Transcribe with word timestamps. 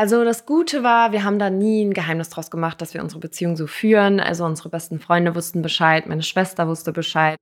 Also 0.00 0.24
das 0.24 0.46
Gute 0.46 0.82
war, 0.82 1.12
wir 1.12 1.24
haben 1.24 1.38
da 1.38 1.50
nie 1.50 1.84
ein 1.84 1.92
Geheimnis 1.92 2.30
draus 2.30 2.50
gemacht, 2.50 2.80
dass 2.80 2.94
wir 2.94 3.02
unsere 3.02 3.20
Beziehung 3.20 3.54
so 3.54 3.66
führen. 3.66 4.18
Also 4.18 4.46
unsere 4.46 4.70
besten 4.70 4.98
Freunde 4.98 5.34
wussten 5.34 5.60
Bescheid, 5.60 6.06
meine 6.06 6.22
Schwester 6.22 6.66
wusste 6.66 6.90
Bescheid, 6.90 7.36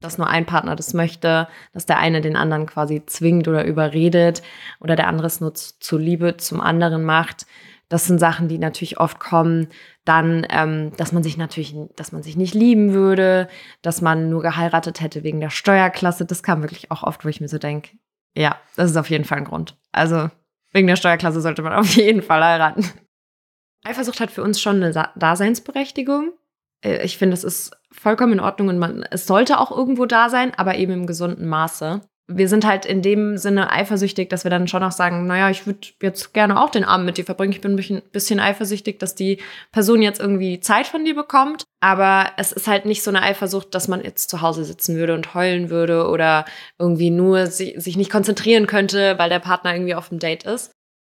dass 0.00 0.16
nur 0.16 0.26
ein 0.26 0.46
Partner 0.46 0.74
das 0.74 0.94
möchte, 0.94 1.48
dass 1.74 1.84
der 1.84 1.98
eine 1.98 2.22
den 2.22 2.34
anderen 2.34 2.64
quasi 2.64 3.04
zwingt 3.04 3.46
oder 3.46 3.66
überredet 3.66 4.40
oder 4.80 4.96
der 4.96 5.06
andere 5.06 5.26
es 5.26 5.42
nur 5.42 5.52
zu 5.52 5.98
Liebe 5.98 6.38
zum 6.38 6.62
anderen 6.62 7.04
macht. 7.04 7.44
Das 7.90 8.06
sind 8.06 8.20
Sachen, 8.20 8.48
die 8.48 8.56
natürlich 8.56 8.98
oft 8.98 9.20
kommen. 9.20 9.68
Dann, 10.06 10.46
ähm, 10.48 10.92
dass 10.96 11.12
man 11.12 11.22
sich 11.22 11.36
natürlich, 11.36 11.76
dass 11.94 12.12
man 12.12 12.22
sich 12.22 12.38
nicht 12.38 12.54
lieben 12.54 12.94
würde, 12.94 13.48
dass 13.82 14.00
man 14.00 14.30
nur 14.30 14.40
geheiratet 14.40 15.02
hätte 15.02 15.24
wegen 15.24 15.40
der 15.40 15.50
Steuerklasse. 15.50 16.24
Das 16.24 16.42
kam 16.42 16.62
wirklich 16.62 16.90
auch 16.90 17.02
oft, 17.02 17.26
wo 17.26 17.28
ich 17.28 17.42
mir 17.42 17.48
so 17.48 17.58
denke, 17.58 17.98
ja, 18.34 18.56
das 18.76 18.92
ist 18.92 18.96
auf 18.96 19.10
jeden 19.10 19.24
Fall 19.26 19.36
ein 19.36 19.44
Grund. 19.44 19.76
Also 19.92 20.30
Wegen 20.72 20.86
der 20.86 20.96
Steuerklasse 20.96 21.40
sollte 21.40 21.62
man 21.62 21.72
auf 21.74 21.94
jeden 21.94 22.22
Fall 22.22 22.44
heiraten. 22.44 22.90
Eifersucht 23.84 24.20
hat 24.20 24.30
für 24.30 24.42
uns 24.42 24.60
schon 24.60 24.82
eine 24.82 25.10
Daseinsberechtigung. 25.16 26.32
Äh, 26.84 27.04
ich 27.04 27.18
finde, 27.18 27.34
es 27.34 27.44
ist 27.44 27.76
vollkommen 27.92 28.34
in 28.34 28.40
Ordnung 28.40 28.68
und 28.68 28.78
man, 28.78 29.02
es 29.10 29.26
sollte 29.26 29.58
auch 29.58 29.70
irgendwo 29.70 30.06
da 30.06 30.28
sein, 30.28 30.52
aber 30.54 30.76
eben 30.76 30.92
im 30.92 31.06
gesunden 31.06 31.48
Maße 31.48 32.00
wir 32.30 32.48
sind 32.48 32.66
halt 32.66 32.84
in 32.84 33.00
dem 33.00 33.38
Sinne 33.38 33.72
eifersüchtig, 33.72 34.28
dass 34.28 34.44
wir 34.44 34.50
dann 34.50 34.68
schon 34.68 34.82
auch 34.82 34.92
sagen, 34.92 35.26
naja, 35.26 35.48
ich 35.48 35.66
würde 35.66 35.88
jetzt 36.02 36.34
gerne 36.34 36.60
auch 36.60 36.68
den 36.68 36.84
Abend 36.84 37.06
mit 37.06 37.16
dir 37.16 37.24
verbringen. 37.24 37.52
Ich 37.52 37.62
bin 37.62 37.72
ein 37.72 38.02
bisschen 38.12 38.38
eifersüchtig, 38.38 38.98
dass 38.98 39.14
die 39.14 39.38
Person 39.72 40.02
jetzt 40.02 40.20
irgendwie 40.20 40.60
Zeit 40.60 40.86
von 40.86 41.06
dir 41.06 41.14
bekommt. 41.14 41.64
Aber 41.80 42.26
es 42.36 42.52
ist 42.52 42.68
halt 42.68 42.84
nicht 42.84 43.02
so 43.02 43.10
eine 43.10 43.22
Eifersucht, 43.22 43.74
dass 43.74 43.88
man 43.88 44.04
jetzt 44.04 44.28
zu 44.28 44.42
Hause 44.42 44.64
sitzen 44.64 44.96
würde 44.96 45.14
und 45.14 45.32
heulen 45.34 45.70
würde 45.70 46.06
oder 46.06 46.44
irgendwie 46.78 47.10
nur 47.10 47.46
sich 47.46 47.96
nicht 47.96 48.10
konzentrieren 48.10 48.66
könnte, 48.66 49.18
weil 49.18 49.30
der 49.30 49.38
Partner 49.38 49.74
irgendwie 49.74 49.94
auf 49.94 50.10
dem 50.10 50.18
Date 50.18 50.44
ist. 50.44 50.70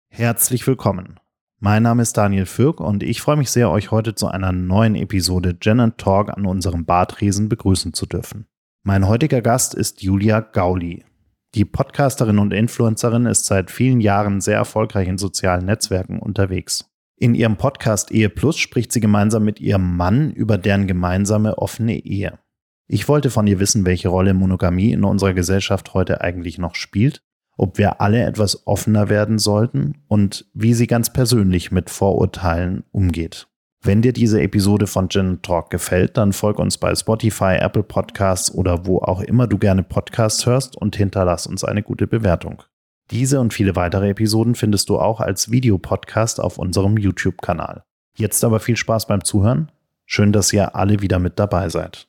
Herzlich 0.10 0.66
willkommen. 0.66 1.20
Mein 1.60 1.84
Name 1.84 2.02
ist 2.02 2.18
Daniel 2.18 2.46
Fürk 2.46 2.80
und 2.80 3.04
ich 3.04 3.22
freue 3.22 3.38
mich 3.38 3.52
sehr, 3.52 3.70
euch 3.70 3.92
heute 3.92 4.16
zu 4.16 4.28
einer 4.28 4.52
neuen 4.52 4.96
Episode 4.96 5.54
Gen 5.56 5.94
Talk 5.98 6.30
an 6.30 6.46
unserem 6.46 6.86
Bartresen 6.86 7.50
begrüßen 7.50 7.94
zu 7.94 8.06
dürfen. 8.06 8.48
Mein 8.84 9.08
heutiger 9.08 9.44
Gast 9.44 9.76
ist 9.76 10.02
Julia 10.02 10.40
Gauli. 10.40 11.06
Die 11.54 11.66
Podcasterin 11.66 12.40
und 12.40 12.52
Influencerin 12.52 13.28
ist 13.28 13.46
seit 13.46 13.70
vielen 13.70 14.02
Jahren 14.02 14.42
sehr 14.42 14.56
erfolgreich 14.56 15.08
in 15.08 15.20
sozialen 15.20 15.66
Netzwerken 15.66 16.18
unterwegs. 16.18 16.90
In 17.16 17.36
ihrem 17.36 17.58
Podcast 17.58 18.10
Ehe 18.10 18.30
Plus 18.30 18.58
spricht 18.58 18.92
sie 18.92 19.00
gemeinsam 19.00 19.44
mit 19.44 19.60
ihrem 19.60 19.96
Mann 19.98 20.32
über 20.32 20.58
deren 20.58 20.88
gemeinsame 20.88 21.60
offene 21.60 22.04
Ehe. 22.04 22.40
Ich 22.88 23.08
wollte 23.08 23.30
von 23.30 23.46
ihr 23.46 23.60
wissen, 23.60 23.86
welche 23.86 24.10
Rolle 24.10 24.34
Monogamie 24.34 24.94
in 24.94 25.04
unserer 25.04 25.36
Gesellschaft 25.36 25.94
heute 25.94 26.22
eigentlich 26.22 26.58
noch 26.58 26.74
spielt, 26.74 27.22
ob 27.58 27.78
wir 27.78 28.02
alle 28.02 28.24
etwas 28.24 28.66
offener 28.66 29.10
werden 29.10 29.38
sollten 29.38 30.02
und 30.08 30.50
wie 30.56 30.74
sie 30.74 30.88
ganz 30.88 31.14
persönlich 31.14 31.72
mit 31.72 31.92
Vorurteilen 31.92 32.84
umgeht. 32.92 33.48
Wenn 33.84 34.04
dir 34.04 34.14
diese 34.14 34.40
Episode 34.40 34.86
von 34.86 35.10
Gin 35.10 35.42
Talk 35.42 35.72
gefällt, 35.72 36.16
dann 36.16 36.34
folg 36.34 36.60
uns 36.60 36.78
bei 36.78 36.94
Spotify, 36.94 37.56
Apple 37.60 37.82
Podcasts 37.82 38.54
oder 38.54 38.86
wo 38.86 39.00
auch 39.00 39.22
immer 39.22 39.48
du 39.48 39.58
gerne 39.58 39.82
Podcasts 39.82 40.46
hörst 40.46 40.78
und 40.78 40.96
hinterlass 40.96 41.48
uns 41.48 41.64
eine 41.64 41.82
gute 41.82 42.06
Bewertung. 42.06 42.62
Diese 43.10 43.40
und 43.40 43.56
viele 43.56 43.76
weitere 43.76 44.10
Episoden 44.10 44.54
findest 44.54 44.90
du 44.90 45.00
auch 45.00 45.20
als 45.20 45.50
Videopodcast 45.50 46.40
auf 46.40 46.60
unserem 46.60 46.96
YouTube-Kanal. 46.96 47.84
Jetzt 48.16 48.44
aber 48.44 48.60
viel 48.60 48.78
Spaß 48.78 49.08
beim 49.08 49.24
Zuhören. 49.24 49.72
Schön, 50.06 50.32
dass 50.32 50.54
ihr 50.54 50.76
alle 50.76 51.02
wieder 51.02 51.18
mit 51.18 51.40
dabei 51.40 51.70
seid. 51.70 52.08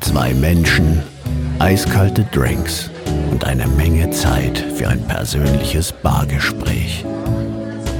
Zwei 0.00 0.32
Menschen, 0.32 1.02
eiskalte 1.58 2.24
Drinks 2.32 2.90
und 3.30 3.44
eine 3.44 3.66
Menge 3.66 4.08
Zeit 4.10 4.58
für 4.58 4.88
ein 4.88 5.06
persönliches 5.06 5.92
Bargespräch. 5.92 7.04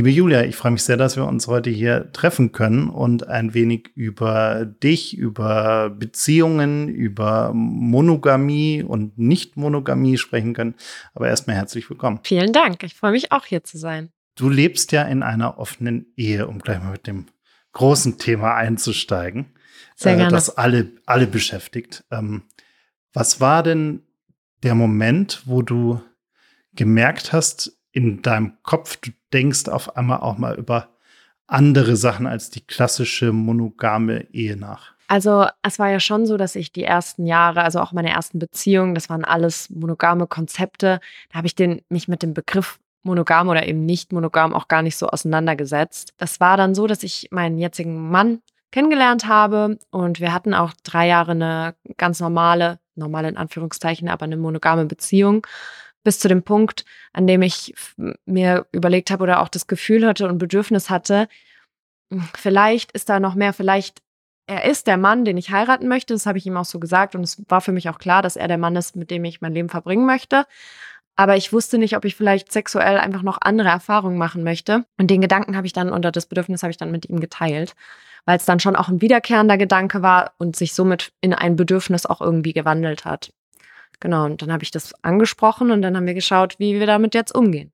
Liebe 0.00 0.08
Julia, 0.12 0.44
ich 0.44 0.56
freue 0.56 0.72
mich 0.72 0.82
sehr, 0.82 0.96
dass 0.96 1.16
wir 1.16 1.26
uns 1.26 1.46
heute 1.46 1.68
hier 1.68 2.10
treffen 2.12 2.52
können 2.52 2.88
und 2.88 3.28
ein 3.28 3.52
wenig 3.52 3.90
über 3.94 4.64
dich, 4.64 5.14
über 5.14 5.90
Beziehungen, 5.90 6.88
über 6.88 7.52
Monogamie 7.52 8.82
und 8.82 9.18
Nicht-Monogamie 9.18 10.16
sprechen 10.16 10.54
können. 10.54 10.74
Aber 11.12 11.28
erstmal 11.28 11.56
herzlich 11.56 11.90
willkommen. 11.90 12.20
Vielen 12.22 12.54
Dank. 12.54 12.82
Ich 12.82 12.94
freue 12.94 13.12
mich 13.12 13.30
auch 13.30 13.44
hier 13.44 13.62
zu 13.62 13.76
sein. 13.76 14.08
Du 14.36 14.48
lebst 14.48 14.90
ja 14.92 15.02
in 15.02 15.22
einer 15.22 15.58
offenen 15.58 16.06
Ehe, 16.16 16.46
um 16.46 16.60
gleich 16.60 16.82
mal 16.82 16.92
mit 16.92 17.06
dem 17.06 17.26
großen 17.72 18.16
Thema 18.16 18.54
einzusteigen, 18.54 19.52
sehr 19.96 20.14
äh, 20.14 20.16
gerne. 20.16 20.30
das 20.30 20.56
alle, 20.56 20.92
alle 21.04 21.26
beschäftigt. 21.26 22.04
Ähm, 22.10 22.44
was 23.12 23.38
war 23.42 23.62
denn 23.62 24.00
der 24.62 24.74
Moment, 24.74 25.42
wo 25.44 25.60
du 25.60 26.00
gemerkt 26.72 27.34
hast, 27.34 27.76
in 27.92 28.22
deinem 28.22 28.54
Kopf, 28.62 28.96
du 28.96 29.10
denkst 29.32 29.68
auf 29.68 29.96
einmal 29.96 30.20
auch 30.20 30.38
mal 30.38 30.56
über 30.56 30.88
andere 31.46 31.96
Sachen 31.96 32.26
als 32.26 32.50
die 32.50 32.60
klassische 32.60 33.32
monogame 33.32 34.26
Ehe 34.32 34.56
nach? 34.56 34.92
Also 35.08 35.46
es 35.62 35.80
war 35.80 35.90
ja 35.90 35.98
schon 35.98 36.24
so, 36.24 36.36
dass 36.36 36.54
ich 36.54 36.70
die 36.70 36.84
ersten 36.84 37.26
Jahre, 37.26 37.62
also 37.62 37.80
auch 37.80 37.90
meine 37.90 38.10
ersten 38.10 38.38
Beziehungen, 38.38 38.94
das 38.94 39.10
waren 39.10 39.24
alles 39.24 39.68
monogame 39.68 40.28
Konzepte. 40.28 41.00
Da 41.30 41.38
habe 41.38 41.48
ich 41.48 41.56
den, 41.56 41.82
mich 41.88 42.06
mit 42.06 42.22
dem 42.22 42.32
Begriff 42.32 42.78
monogam 43.02 43.48
oder 43.48 43.66
eben 43.66 43.84
nicht 43.84 44.12
monogam 44.12 44.54
auch 44.54 44.68
gar 44.68 44.82
nicht 44.82 44.96
so 44.96 45.08
auseinandergesetzt. 45.08 46.14
Das 46.16 46.38
war 46.38 46.56
dann 46.56 46.76
so, 46.76 46.86
dass 46.86 47.02
ich 47.02 47.28
meinen 47.32 47.58
jetzigen 47.58 48.10
Mann 48.10 48.40
kennengelernt 48.70 49.26
habe 49.26 49.78
und 49.90 50.20
wir 50.20 50.32
hatten 50.32 50.54
auch 50.54 50.72
drei 50.84 51.08
Jahre 51.08 51.32
eine 51.32 51.74
ganz 51.96 52.20
normale, 52.20 52.78
normale 52.94 53.28
in 53.28 53.36
Anführungszeichen, 53.36 54.08
aber 54.08 54.26
eine 54.26 54.36
monogame 54.36 54.84
Beziehung 54.84 55.44
bis 56.02 56.18
zu 56.18 56.28
dem 56.28 56.42
Punkt, 56.42 56.84
an 57.12 57.26
dem 57.26 57.42
ich 57.42 57.74
mir 58.24 58.66
überlegt 58.72 59.10
habe 59.10 59.22
oder 59.22 59.40
auch 59.40 59.48
das 59.48 59.66
Gefühl 59.66 60.06
hatte 60.06 60.28
und 60.28 60.38
Bedürfnis 60.38 60.90
hatte, 60.90 61.28
hm, 62.12 62.28
vielleicht 62.36 62.92
ist 62.92 63.08
da 63.08 63.20
noch 63.20 63.34
mehr, 63.34 63.52
vielleicht 63.52 64.02
er 64.46 64.64
ist 64.64 64.88
der 64.88 64.96
Mann, 64.96 65.24
den 65.24 65.36
ich 65.36 65.52
heiraten 65.52 65.86
möchte. 65.86 66.12
Das 66.12 66.26
habe 66.26 66.36
ich 66.36 66.44
ihm 66.44 66.56
auch 66.56 66.64
so 66.64 66.80
gesagt 66.80 67.14
und 67.14 67.22
es 67.22 67.40
war 67.48 67.60
für 67.60 67.70
mich 67.70 67.88
auch 67.88 67.98
klar, 67.98 68.20
dass 68.20 68.34
er 68.34 68.48
der 68.48 68.58
Mann 68.58 68.74
ist, 68.74 68.96
mit 68.96 69.12
dem 69.12 69.24
ich 69.24 69.40
mein 69.40 69.54
Leben 69.54 69.68
verbringen 69.68 70.06
möchte. 70.06 70.44
Aber 71.14 71.36
ich 71.36 71.52
wusste 71.52 71.78
nicht, 71.78 71.96
ob 71.96 72.04
ich 72.04 72.16
vielleicht 72.16 72.50
sexuell 72.50 72.98
einfach 72.98 73.22
noch 73.22 73.38
andere 73.40 73.68
Erfahrungen 73.68 74.18
machen 74.18 74.42
möchte. 74.42 74.86
Und 74.98 75.08
den 75.08 75.20
Gedanken 75.20 75.56
habe 75.56 75.68
ich 75.68 75.72
dann 75.72 75.92
oder 75.92 76.10
das 76.10 76.26
Bedürfnis 76.26 76.64
habe 76.64 76.72
ich 76.72 76.78
dann 76.78 76.90
mit 76.90 77.08
ihm 77.08 77.20
geteilt, 77.20 77.76
weil 78.24 78.38
es 78.38 78.44
dann 78.44 78.58
schon 78.58 78.74
auch 78.74 78.88
ein 78.88 79.00
wiederkehrender 79.00 79.56
Gedanke 79.56 80.02
war 80.02 80.32
und 80.38 80.56
sich 80.56 80.74
somit 80.74 81.12
in 81.20 81.32
ein 81.32 81.54
Bedürfnis 81.54 82.06
auch 82.06 82.20
irgendwie 82.20 82.52
gewandelt 82.52 83.04
hat. 83.04 83.32
Genau, 84.00 84.24
und 84.24 84.42
dann 84.42 84.52
habe 84.52 84.64
ich 84.64 84.70
das 84.70 84.94
angesprochen 85.04 85.70
und 85.70 85.82
dann 85.82 85.96
haben 85.96 86.06
wir 86.06 86.14
geschaut, 86.14 86.58
wie 86.58 86.78
wir 86.78 86.86
damit 86.86 87.14
jetzt 87.14 87.34
umgehen. 87.34 87.72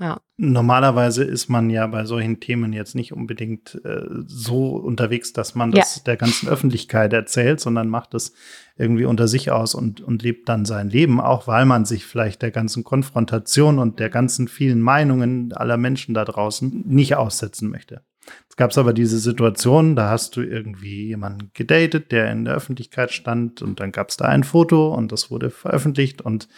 Ja. 0.00 0.18
Normalerweise 0.38 1.24
ist 1.24 1.50
man 1.50 1.68
ja 1.68 1.86
bei 1.86 2.06
solchen 2.06 2.40
Themen 2.40 2.72
jetzt 2.72 2.94
nicht 2.94 3.12
unbedingt 3.12 3.78
äh, 3.84 4.06
so 4.26 4.76
unterwegs, 4.76 5.34
dass 5.34 5.54
man 5.54 5.72
das 5.72 5.96
ja. 5.96 6.02
der 6.06 6.16
ganzen 6.16 6.48
Öffentlichkeit 6.48 7.12
erzählt, 7.12 7.60
sondern 7.60 7.90
macht 7.90 8.14
es 8.14 8.32
irgendwie 8.78 9.04
unter 9.04 9.28
sich 9.28 9.50
aus 9.50 9.74
und, 9.74 10.00
und 10.00 10.22
lebt 10.22 10.48
dann 10.48 10.64
sein 10.64 10.88
Leben, 10.88 11.20
auch 11.20 11.46
weil 11.46 11.66
man 11.66 11.84
sich 11.84 12.06
vielleicht 12.06 12.40
der 12.40 12.50
ganzen 12.50 12.82
Konfrontation 12.82 13.78
und 13.78 14.00
der 14.00 14.08
ganzen 14.08 14.48
vielen 14.48 14.80
Meinungen 14.80 15.52
aller 15.52 15.76
Menschen 15.76 16.14
da 16.14 16.24
draußen 16.24 16.84
nicht 16.86 17.16
aussetzen 17.16 17.68
möchte. 17.68 18.02
Es 18.48 18.56
gab 18.56 18.76
aber 18.76 18.92
diese 18.92 19.18
Situation, 19.18 19.96
da 19.96 20.10
hast 20.10 20.36
du 20.36 20.42
irgendwie 20.42 21.06
jemanden 21.06 21.50
gedatet, 21.54 22.12
der 22.12 22.30
in 22.30 22.44
der 22.44 22.54
Öffentlichkeit 22.54 23.12
stand 23.12 23.62
und 23.62 23.80
dann 23.80 23.92
gab 23.92 24.10
es 24.10 24.16
da 24.16 24.26
ein 24.26 24.44
Foto 24.44 24.94
und 24.94 25.12
das 25.12 25.30
wurde 25.30 25.50
veröffentlicht 25.50 26.20
und 26.20 26.48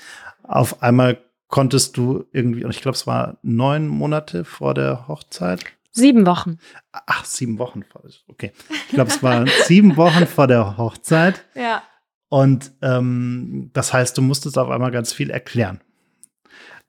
auf 0.43 0.83
einmal 0.83 1.19
konntest 1.49 1.97
du 1.97 2.25
irgendwie, 2.33 2.65
und 2.65 2.71
ich 2.71 2.81
glaube, 2.81 2.97
es 2.97 3.07
war 3.07 3.39
neun 3.43 3.87
Monate 3.87 4.45
vor 4.45 4.75
der 4.75 5.07
Hochzeit. 5.07 5.65
Sieben 5.91 6.25
Wochen. 6.25 6.59
Ach, 6.93 7.27
sieben 7.27 7.59
Wochen 7.59 7.83
vor. 7.83 8.03
Okay. 8.27 8.53
Ich 8.89 8.95
glaube, 8.95 9.11
es 9.11 9.23
war 9.23 9.47
sieben 9.67 9.97
Wochen 9.99 10.27
vor 10.27 10.47
der 10.47 10.79
Hochzeit. 10.79 11.45
Ja. 11.55 11.83
Und 12.31 12.73
ähm, 12.81 13.71
das 13.75 13.93
heißt, 13.93 14.17
du 14.17 14.23
musstest 14.23 14.57
auf 14.57 14.71
einmal 14.71 14.91
ganz 14.91 15.13
viel 15.13 15.29
erklären. 15.29 15.83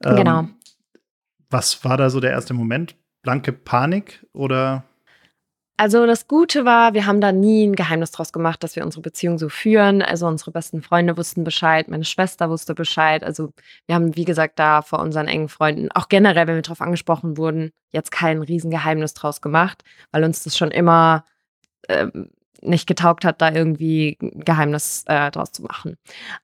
Ähm, 0.02 0.16
genau. 0.16 0.48
Was 1.50 1.84
war 1.84 1.98
da 1.98 2.10
so 2.10 2.22
der 2.22 2.32
erste 2.32 2.54
Moment? 2.54 2.96
Blanke 3.24 3.52
Panik 3.52 4.26
oder? 4.34 4.84
Also 5.76 6.06
das 6.06 6.28
Gute 6.28 6.66
war, 6.66 6.94
wir 6.94 7.08
haben 7.08 7.20
da 7.20 7.32
nie 7.32 7.66
ein 7.66 7.76
Geheimnis 7.76 8.12
draus 8.12 8.32
gemacht, 8.32 8.64
dass 8.64 8.76
wir 8.76 8.86
unsere 8.86 9.02
Beziehung 9.02 9.40
so 9.40 9.50
führen. 9.50 10.04
Also 10.04 10.28
unsere 10.28 10.52
besten 10.52 10.84
Freunde 10.84 11.18
wussten 11.18 11.44
Bescheid, 11.44 11.88
meine 11.88 12.06
Schwester 12.06 12.50
wusste 12.50 12.76
Bescheid. 12.76 13.24
Also 13.24 13.50
wir 13.88 13.96
haben, 13.96 14.16
wie 14.16 14.26
gesagt, 14.26 14.60
da 14.60 14.84
vor 14.84 15.00
unseren 15.00 15.28
engen 15.28 15.50
Freunden, 15.50 15.92
auch 15.92 16.10
generell, 16.10 16.46
wenn 16.46 16.56
wir 16.56 16.62
darauf 16.62 16.82
angesprochen 16.82 17.38
wurden, 17.38 17.72
jetzt 17.92 18.12
kein 18.12 18.44
Riesengeheimnis 18.44 19.16
draus 19.16 19.42
gemacht, 19.42 19.84
weil 20.12 20.24
uns 20.24 20.44
das 20.44 20.56
schon 20.56 20.70
immer 20.70 21.26
ähm, 21.90 22.30
nicht 22.62 22.88
getaugt 22.88 23.26
hat, 23.26 23.42
da 23.42 23.52
irgendwie 23.52 24.18
ein 24.22 24.42
Geheimnis 24.46 25.04
äh, 25.08 25.32
draus 25.32 25.52
zu 25.52 25.64
machen. 25.64 25.98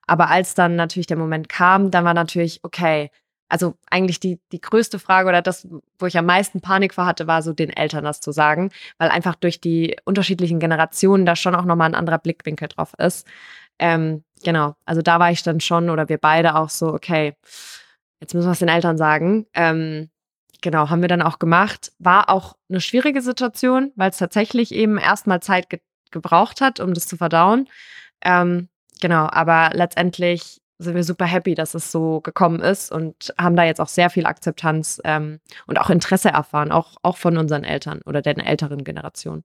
Aber 0.07 0.29
als 0.29 0.55
dann 0.55 0.75
natürlich 0.75 1.07
der 1.07 1.17
Moment 1.17 1.49
kam, 1.49 1.91
dann 1.91 2.03
war 2.03 2.15
natürlich, 2.15 2.59
okay, 2.63 3.11
also 3.49 3.75
eigentlich 3.89 4.19
die, 4.19 4.39
die 4.51 4.61
größte 4.61 4.99
Frage 4.99 5.27
oder 5.27 5.41
das, 5.41 5.67
wo 5.97 6.05
ich 6.05 6.17
am 6.17 6.25
meisten 6.25 6.61
Panik 6.61 6.93
vor 6.93 7.05
hatte, 7.05 7.27
war 7.27 7.41
so 7.41 7.51
den 7.51 7.71
Eltern 7.71 8.03
das 8.03 8.21
zu 8.21 8.31
sagen, 8.31 8.71
weil 8.99 9.09
einfach 9.09 9.35
durch 9.35 9.59
die 9.59 9.97
unterschiedlichen 10.05 10.59
Generationen 10.59 11.25
da 11.25 11.35
schon 11.35 11.55
auch 11.55 11.65
nochmal 11.65 11.89
ein 11.89 11.95
anderer 11.95 12.19
Blickwinkel 12.19 12.67
drauf 12.67 12.93
ist. 12.99 13.27
Ähm, 13.79 14.23
genau, 14.43 14.75
also 14.85 15.01
da 15.01 15.19
war 15.19 15.31
ich 15.31 15.43
dann 15.43 15.59
schon 15.59 15.89
oder 15.89 16.09
wir 16.09 16.19
beide 16.19 16.55
auch 16.55 16.69
so, 16.69 16.93
okay, 16.93 17.35
jetzt 18.19 18.33
müssen 18.33 18.47
wir 18.47 18.51
es 18.51 18.59
den 18.59 18.69
Eltern 18.69 18.97
sagen. 18.97 19.47
Ähm, 19.53 20.09
genau, 20.61 20.89
haben 20.89 21.01
wir 21.01 21.09
dann 21.09 21.21
auch 21.21 21.39
gemacht. 21.39 21.91
War 21.97 22.29
auch 22.29 22.55
eine 22.69 22.81
schwierige 22.81 23.21
Situation, 23.21 23.91
weil 23.95 24.11
es 24.11 24.17
tatsächlich 24.17 24.73
eben 24.73 24.97
erstmal 24.97 25.41
Zeit 25.41 25.69
ge 25.69 25.79
gebraucht 26.11 26.59
hat, 26.59 26.79
um 26.79 26.95
das 26.95 27.05
zu 27.05 27.17
verdauen. 27.17 27.69
Ähm, 28.23 28.67
genau, 28.99 29.27
aber 29.29 29.69
letztendlich 29.75 30.59
sind 30.79 30.95
wir 30.95 31.03
super 31.03 31.25
happy, 31.25 31.55
dass 31.55 31.75
es 31.75 31.91
so 31.91 32.21
gekommen 32.21 32.61
ist 32.61 32.91
und 32.91 33.33
haben 33.37 33.55
da 33.55 33.65
jetzt 33.65 33.81
auch 33.81 33.89
sehr 33.89 34.09
viel 34.09 34.25
Akzeptanz 34.25 35.01
ähm, 35.03 35.39
und 35.67 35.79
auch 35.79 35.89
Interesse 35.89 36.29
erfahren, 36.29 36.71
auch, 36.71 36.95
auch 37.03 37.17
von 37.17 37.37
unseren 37.37 37.65
Eltern 37.65 38.01
oder 38.05 38.21
der 38.21 38.37
älteren 38.45 38.83
Generation. 38.83 39.43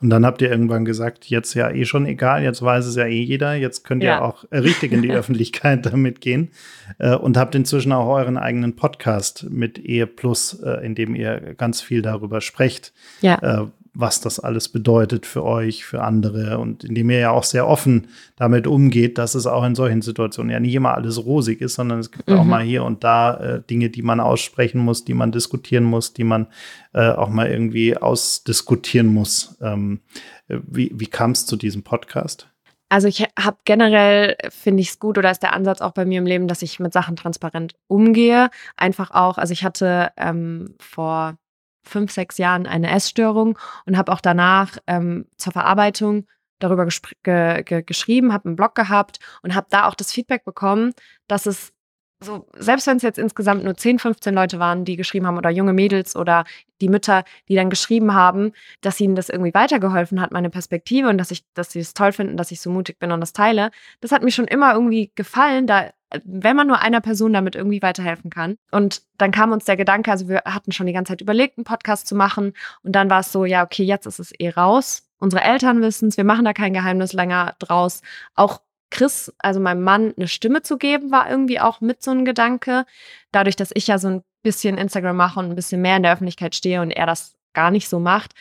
Und 0.00 0.10
dann 0.10 0.26
habt 0.26 0.42
ihr 0.42 0.50
irgendwann 0.50 0.84
gesagt, 0.84 1.26
jetzt 1.26 1.54
ja 1.54 1.70
eh 1.70 1.84
schon 1.84 2.06
egal, 2.06 2.42
jetzt 2.42 2.60
weiß 2.60 2.86
es 2.86 2.96
ja 2.96 3.06
eh 3.06 3.22
jeder, 3.22 3.54
jetzt 3.54 3.84
könnt 3.84 4.02
ihr 4.02 4.08
ja. 4.08 4.22
auch 4.22 4.44
richtig 4.50 4.90
in 4.90 5.00
die 5.00 5.12
Öffentlichkeit 5.12 5.86
damit 5.86 6.20
gehen 6.20 6.50
äh, 6.98 7.14
und 7.14 7.36
habt 7.36 7.54
inzwischen 7.54 7.92
auch 7.92 8.08
euren 8.08 8.36
eigenen 8.36 8.74
Podcast 8.74 9.46
mit 9.48 9.78
Ehe 9.78 10.08
Plus, 10.08 10.54
äh, 10.54 10.84
in 10.84 10.96
dem 10.96 11.14
ihr 11.14 11.54
ganz 11.54 11.82
viel 11.82 12.02
darüber 12.02 12.40
sprecht. 12.40 12.92
Ja. 13.20 13.62
Äh, 13.62 13.66
was 13.94 14.20
das 14.20 14.40
alles 14.40 14.70
bedeutet 14.70 15.26
für 15.26 15.44
euch, 15.44 15.84
für 15.84 16.02
andere 16.02 16.58
und 16.58 16.82
indem 16.82 17.10
ihr 17.10 17.18
ja 17.18 17.30
auch 17.30 17.44
sehr 17.44 17.66
offen 17.66 18.08
damit 18.36 18.66
umgeht, 18.66 19.18
dass 19.18 19.34
es 19.34 19.46
auch 19.46 19.64
in 19.64 19.74
solchen 19.74 20.00
Situationen 20.00 20.50
ja 20.50 20.60
nicht 20.60 20.74
immer 20.74 20.94
alles 20.94 21.24
rosig 21.24 21.60
ist, 21.60 21.74
sondern 21.74 21.98
es 21.98 22.10
gibt 22.10 22.28
mhm. 22.28 22.38
auch 22.38 22.44
mal 22.44 22.62
hier 22.62 22.84
und 22.84 23.04
da 23.04 23.36
äh, 23.36 23.62
Dinge, 23.62 23.90
die 23.90 24.02
man 24.02 24.20
aussprechen 24.20 24.80
muss, 24.80 25.04
die 25.04 25.14
man 25.14 25.30
diskutieren 25.30 25.84
muss, 25.84 26.14
die 26.14 26.24
man 26.24 26.46
äh, 26.94 27.10
auch 27.10 27.28
mal 27.28 27.50
irgendwie 27.50 27.96
ausdiskutieren 27.96 29.08
muss. 29.08 29.58
Ähm, 29.60 30.00
wie 30.48 30.90
wie 30.94 31.06
kam 31.06 31.32
es 31.32 31.44
zu 31.44 31.56
diesem 31.56 31.82
Podcast? 31.82 32.48
Also 32.88 33.08
ich 33.08 33.26
habe 33.38 33.56
generell, 33.64 34.36
finde 34.50 34.82
ich 34.82 34.90
es 34.90 34.98
gut 34.98 35.16
oder 35.16 35.30
ist 35.30 35.42
der 35.42 35.54
Ansatz 35.54 35.80
auch 35.80 35.92
bei 35.92 36.04
mir 36.04 36.18
im 36.18 36.26
Leben, 36.26 36.46
dass 36.46 36.60
ich 36.60 36.78
mit 36.78 36.92
Sachen 36.92 37.16
transparent 37.16 37.74
umgehe. 37.88 38.50
Einfach 38.76 39.12
auch, 39.12 39.38
also 39.38 39.52
ich 39.52 39.64
hatte 39.64 40.12
ähm, 40.18 40.74
vor 40.78 41.38
fünf, 41.82 42.12
sechs 42.12 42.38
Jahren 42.38 42.66
eine 42.66 42.90
Essstörung 42.90 43.58
und 43.86 43.96
habe 43.96 44.12
auch 44.12 44.20
danach 44.20 44.78
ähm, 44.86 45.26
zur 45.36 45.52
Verarbeitung 45.52 46.26
darüber 46.58 46.86
ge 47.22 47.62
ge 47.64 47.82
geschrieben, 47.82 48.32
habe 48.32 48.46
einen 48.46 48.56
Blog 48.56 48.74
gehabt 48.74 49.18
und 49.42 49.54
habe 49.54 49.66
da 49.70 49.86
auch 49.86 49.94
das 49.94 50.12
Feedback 50.12 50.44
bekommen, 50.44 50.92
dass 51.26 51.46
es 51.46 51.72
so, 52.22 52.46
selbst 52.56 52.86
wenn 52.86 52.96
es 52.96 53.02
jetzt 53.02 53.18
insgesamt 53.18 53.64
nur 53.64 53.76
10, 53.76 53.98
15 53.98 54.34
Leute 54.34 54.58
waren, 54.58 54.84
die 54.84 54.96
geschrieben 54.96 55.26
haben 55.26 55.38
oder 55.38 55.50
junge 55.50 55.72
Mädels 55.72 56.16
oder 56.16 56.44
die 56.80 56.88
Mütter, 56.88 57.24
die 57.48 57.54
dann 57.54 57.70
geschrieben 57.70 58.14
haben, 58.14 58.52
dass 58.80 59.00
ihnen 59.00 59.14
das 59.14 59.28
irgendwie 59.28 59.54
weitergeholfen 59.54 60.20
hat, 60.20 60.32
meine 60.32 60.50
Perspektive 60.50 61.08
und 61.08 61.18
dass 61.18 61.30
ich, 61.30 61.44
dass 61.54 61.70
sie 61.72 61.80
es 61.80 61.94
toll 61.94 62.12
finden, 62.12 62.36
dass 62.36 62.50
ich 62.50 62.60
so 62.60 62.70
mutig 62.70 62.98
bin 62.98 63.12
und 63.12 63.20
das 63.20 63.32
teile. 63.32 63.70
Das 64.00 64.12
hat 64.12 64.22
mir 64.22 64.30
schon 64.30 64.46
immer 64.46 64.74
irgendwie 64.74 65.12
gefallen, 65.14 65.66
da 65.66 65.90
wenn 66.24 66.56
man 66.56 66.66
nur 66.66 66.80
einer 66.80 67.00
Person 67.00 67.32
damit 67.32 67.54
irgendwie 67.54 67.82
weiterhelfen 67.82 68.30
kann. 68.30 68.56
Und 68.70 69.02
dann 69.18 69.30
kam 69.30 69.52
uns 69.52 69.64
der 69.64 69.76
Gedanke, 69.76 70.10
also 70.10 70.28
wir 70.28 70.42
hatten 70.44 70.72
schon 70.72 70.86
die 70.86 70.92
ganze 70.92 71.12
Zeit 71.12 71.20
überlegt, 71.20 71.56
einen 71.56 71.64
Podcast 71.64 72.06
zu 72.06 72.14
machen. 72.14 72.52
Und 72.82 72.92
dann 72.92 73.10
war 73.10 73.20
es 73.20 73.32
so, 73.32 73.44
ja, 73.44 73.64
okay, 73.64 73.84
jetzt 73.84 74.06
ist 74.06 74.18
es 74.18 74.32
eh 74.38 74.50
raus. 74.50 75.08
Unsere 75.18 75.42
Eltern 75.42 75.80
wissen 75.80 76.08
es, 76.08 76.16
wir 76.16 76.24
machen 76.24 76.44
da 76.44 76.52
kein 76.52 76.72
Geheimnis 76.72 77.12
länger 77.12 77.54
draus. 77.58 78.02
Auch 78.34 78.60
Chris, 78.92 79.32
also 79.38 79.58
meinem 79.58 79.82
Mann, 79.82 80.12
eine 80.16 80.28
Stimme 80.28 80.60
zu 80.60 80.76
geben, 80.76 81.10
war 81.10 81.28
irgendwie 81.28 81.58
auch 81.58 81.80
mit 81.80 82.02
so 82.02 82.10
ein 82.10 82.26
Gedanke. 82.26 82.84
Dadurch, 83.32 83.56
dass 83.56 83.70
ich 83.74 83.86
ja 83.86 83.98
so 83.98 84.08
ein 84.08 84.22
bisschen 84.42 84.76
Instagram 84.76 85.16
mache 85.16 85.40
und 85.40 85.46
ein 85.46 85.56
bisschen 85.56 85.80
mehr 85.80 85.96
in 85.96 86.02
der 86.02 86.12
Öffentlichkeit 86.12 86.54
stehe 86.54 86.82
und 86.82 86.90
er 86.90 87.06
das 87.06 87.34
gar 87.54 87.70
nicht 87.70 87.88
so 87.88 87.98
macht, 87.98 88.32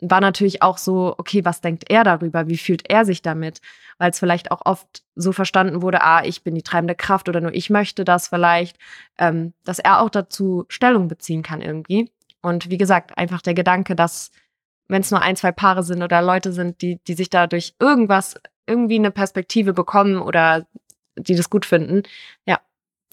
war 0.00 0.20
natürlich 0.20 0.62
auch 0.62 0.76
so, 0.76 1.14
okay, 1.16 1.46
was 1.46 1.62
denkt 1.62 1.84
er 1.88 2.04
darüber? 2.04 2.46
Wie 2.46 2.58
fühlt 2.58 2.90
er 2.90 3.06
sich 3.06 3.22
damit? 3.22 3.62
Weil 3.96 4.10
es 4.10 4.18
vielleicht 4.18 4.50
auch 4.50 4.60
oft 4.66 5.02
so 5.14 5.32
verstanden 5.32 5.80
wurde, 5.80 6.02
ah, 6.02 6.22
ich 6.22 6.44
bin 6.44 6.54
die 6.54 6.62
treibende 6.62 6.94
Kraft 6.94 7.30
oder 7.30 7.40
nur 7.40 7.54
ich 7.54 7.70
möchte 7.70 8.04
das 8.04 8.28
vielleicht, 8.28 8.76
ähm, 9.16 9.54
dass 9.64 9.78
er 9.78 10.02
auch 10.02 10.10
dazu 10.10 10.66
Stellung 10.68 11.08
beziehen 11.08 11.42
kann 11.42 11.62
irgendwie. 11.62 12.12
Und 12.42 12.68
wie 12.68 12.76
gesagt, 12.76 13.16
einfach 13.16 13.40
der 13.40 13.54
Gedanke, 13.54 13.96
dass 13.96 14.30
wenn 14.88 15.00
es 15.00 15.10
nur 15.10 15.22
ein, 15.22 15.36
zwei 15.36 15.52
Paare 15.52 15.82
sind 15.82 16.02
oder 16.02 16.20
Leute 16.20 16.52
sind, 16.52 16.82
die, 16.82 17.00
die 17.06 17.14
sich 17.14 17.30
dadurch 17.30 17.74
irgendwas, 17.80 18.34
irgendwie 18.66 18.96
eine 18.96 19.10
Perspektive 19.10 19.72
bekommen 19.72 20.20
oder 20.20 20.66
die 21.16 21.34
das 21.34 21.50
gut 21.50 21.64
finden, 21.64 22.02
ja, 22.46 22.60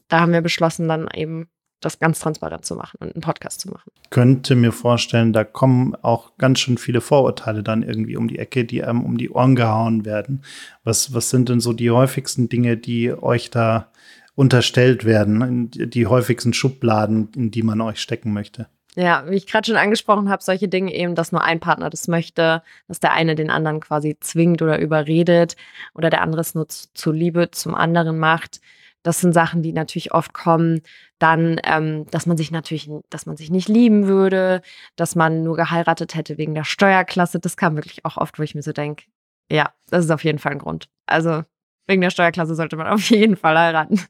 da 0.08 0.20
haben 0.20 0.34
wir 0.34 0.42
beschlossen, 0.42 0.88
dann 0.88 1.08
eben 1.14 1.48
das 1.84 2.00
ganz 2.00 2.20
transparent 2.20 2.66
zu 2.66 2.76
machen 2.76 2.98
und 3.00 3.14
einen 3.14 3.22
Podcast 3.22 3.62
zu 3.62 3.70
machen. 3.70 3.92
Könnte 4.10 4.56
mir 4.56 4.72
vorstellen, 4.72 5.34
da 5.34 5.44
kommen 5.44 5.96
auch 5.96 6.38
ganz 6.38 6.60
schön 6.60 6.78
viele 6.78 7.02
Vorurteile 7.02 7.64
dann 7.64 7.84
irgendwie 7.84 8.16
um 8.16 8.28
die 8.28 8.40
Ecke, 8.40 8.66
die 8.66 8.84
einem 8.84 9.04
um 9.04 9.18
die 9.18 9.30
Ohren 9.30 9.56
gehauen 9.56 10.06
werden. 10.06 10.44
Was, 10.84 11.14
was 11.14 11.30
sind 11.30 11.50
denn 11.50 11.60
so 11.60 11.74
die 11.74 11.92
häufigsten 11.92 12.50
Dinge, 12.50 12.78
die 12.78 13.12
euch 13.12 13.50
da 13.50 13.92
unterstellt 14.36 15.06
werden, 15.06 15.70
die 15.72 16.08
häufigsten 16.08 16.54
Schubladen, 16.54 17.30
in 17.36 17.52
die 17.52 17.64
man 17.64 17.82
euch 17.82 18.00
stecken 18.00 18.34
möchte? 18.34 18.68
Ja, 18.96 19.24
wie 19.28 19.36
ich 19.36 19.48
gerade 19.48 19.66
schon 19.66 19.76
angesprochen 19.76 20.30
habe, 20.30 20.44
solche 20.44 20.68
Dinge 20.68 20.94
eben, 20.94 21.16
dass 21.16 21.32
nur 21.32 21.44
ein 21.44 21.60
Partner 21.60 21.90
das 21.90 22.08
möchte, 22.08 22.62
dass 22.88 23.00
der 23.00 23.14
eine 23.14 23.34
den 23.34 23.50
anderen 23.50 23.80
quasi 23.80 24.18
zwingt 24.20 24.62
oder 24.62 24.78
überredet 24.80 25.56
oder 25.96 26.12
der 26.12 26.22
andere 26.22 26.42
es 26.42 26.54
nur 26.54 26.68
zu 26.70 27.12
Liebe 27.12 27.50
zum 27.50 27.74
anderen 27.74 28.20
macht. 28.20 28.62
Das 29.02 29.20
sind 29.20 29.34
Sachen, 29.34 29.64
die 29.64 29.74
natürlich 29.74 30.14
oft 30.14 30.34
kommen. 30.34 30.82
Dann, 31.20 31.60
ähm, 31.64 32.06
dass 32.12 32.26
man 32.26 32.38
sich 32.38 32.52
natürlich, 32.52 32.90
dass 33.10 33.26
man 33.26 33.36
sich 33.36 33.50
nicht 33.52 33.68
lieben 33.68 34.08
würde, 34.08 34.62
dass 34.96 35.16
man 35.16 35.44
nur 35.44 35.56
geheiratet 35.56 36.16
hätte 36.16 36.38
wegen 36.38 36.54
der 36.54 36.64
Steuerklasse. 36.64 37.40
Das 37.40 37.58
kam 37.58 37.76
wirklich 37.76 38.06
auch 38.06 38.18
oft, 38.18 38.40
wo 38.40 38.44
ich 38.44 38.56
mir 38.56 38.64
so 38.64 38.74
denke, 38.74 39.06
ja, 39.52 39.74
das 39.90 40.06
ist 40.06 40.12
auf 40.12 40.24
jeden 40.24 40.40
Fall 40.40 40.54
ein 40.54 40.60
Grund. 40.60 40.90
Also 41.06 41.44
wegen 41.88 42.02
der 42.02 42.12
Steuerklasse 42.12 42.56
sollte 42.56 42.76
man 42.78 42.88
auf 42.94 43.10
jeden 43.10 43.36
Fall 43.38 43.58
heiraten. 43.58 44.02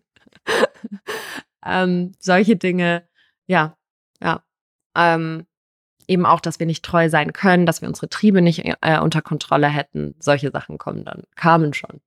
ähm, 1.65 2.11
solche 2.19 2.55
Dinge, 2.55 3.07
ja, 3.47 3.77
ja. 4.21 4.43
Ähm, 4.95 5.45
eben 6.07 6.25
auch, 6.25 6.39
dass 6.39 6.59
wir 6.59 6.67
nicht 6.67 6.83
treu 6.83 7.09
sein 7.09 7.33
können, 7.33 7.65
dass 7.65 7.81
wir 7.81 7.87
unsere 7.87 8.09
Triebe 8.09 8.41
nicht 8.41 8.63
äh, 8.81 8.99
unter 8.99 9.21
Kontrolle 9.21 9.67
hätten. 9.67 10.15
Solche 10.19 10.51
Sachen 10.51 10.77
kommen 10.77 11.05
dann, 11.05 11.23
kamen 11.35 11.73
schon. 11.73 12.01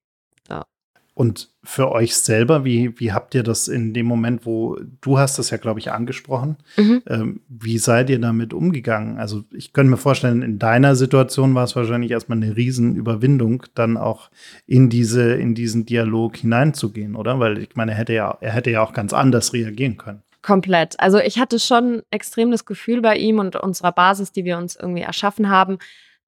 Ja. 0.49 0.67
Und 1.15 1.49
für 1.65 1.91
euch 1.93 2.15
selber, 2.15 2.67
wie, 2.67 3.01
wie 3.01 3.13
habt 3.13 3.35
ihr 3.35 3.43
das 3.43 3.69
in 3.69 3.95
dem 3.95 4.05
Moment, 4.05 4.45
wo 4.45 4.79
du 5.01 5.19
hast 5.19 5.39
das 5.39 5.49
ja, 5.49 5.57
glaube 5.57 5.81
ich, 5.81 5.91
angesprochen, 5.91 6.59
mhm. 6.77 7.03
ähm, 7.07 7.41
wie 7.49 7.79
seid 7.79 8.11
ihr 8.11 8.21
damit 8.21 8.53
umgegangen? 8.53 9.19
Also 9.19 9.45
ich 9.51 9.73
könnte 9.73 9.93
mir 9.93 9.97
vorstellen, 9.97 10.43
in 10.43 10.59
deiner 10.59 10.95
Situation 10.95 11.55
war 11.55 11.65
es 11.65 11.75
wahrscheinlich 11.75 12.11
erstmal 12.11 12.37
eine 12.37 12.55
Riesenüberwindung, 12.55 13.63
dann 13.75 13.97
auch 13.97 14.31
in 14.67 14.91
diese, 14.91 15.33
in 15.33 15.55
diesen 15.55 15.87
Dialog 15.87 16.37
hineinzugehen, 16.37 17.17
oder? 17.17 17.41
Weil 17.41 17.59
ich 17.59 17.75
meine, 17.77 17.93
er 17.93 17.99
hätte 17.99 18.13
ja, 18.13 18.37
er 18.43 18.53
hätte 18.53 18.71
ja 18.71 18.83
auch 18.83 18.93
ganz 18.93 19.15
anders 19.15 19.55
reagieren 19.55 19.97
können. 19.97 20.23
Komplett. 20.47 21.01
Also 21.01 21.19
ich 21.19 21.41
hatte 21.41 21.59
schon 21.59 22.03
extrem 22.13 22.53
das 22.53 22.65
Gefühl 22.65 23.01
bei 23.03 23.17
ihm 23.17 23.41
und 23.41 23.57
unserer 23.57 23.91
Basis, 23.91 24.31
die 24.31 24.45
wir 24.45 24.59
uns 24.59 24.77
irgendwie 24.77 25.03
erschaffen 25.03 25.51
haben, 25.51 25.79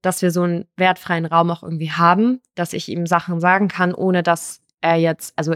dass 0.03 0.23
wir 0.23 0.33
so 0.33 0.43
einen 0.43 0.67
wertfreien 0.77 1.25
Raum 1.25 1.53
auch 1.53 1.63
irgendwie 1.63 1.93
haben, 1.93 2.41
dass 2.57 2.73
ich 2.73 2.89
ihm 2.89 3.07
Sachen 3.07 3.39
sagen 3.39 3.69
kann, 3.69 3.95
ohne 3.95 4.25
dass 4.25 4.61
er 4.81 4.97
jetzt, 4.97 5.35
also 5.37 5.55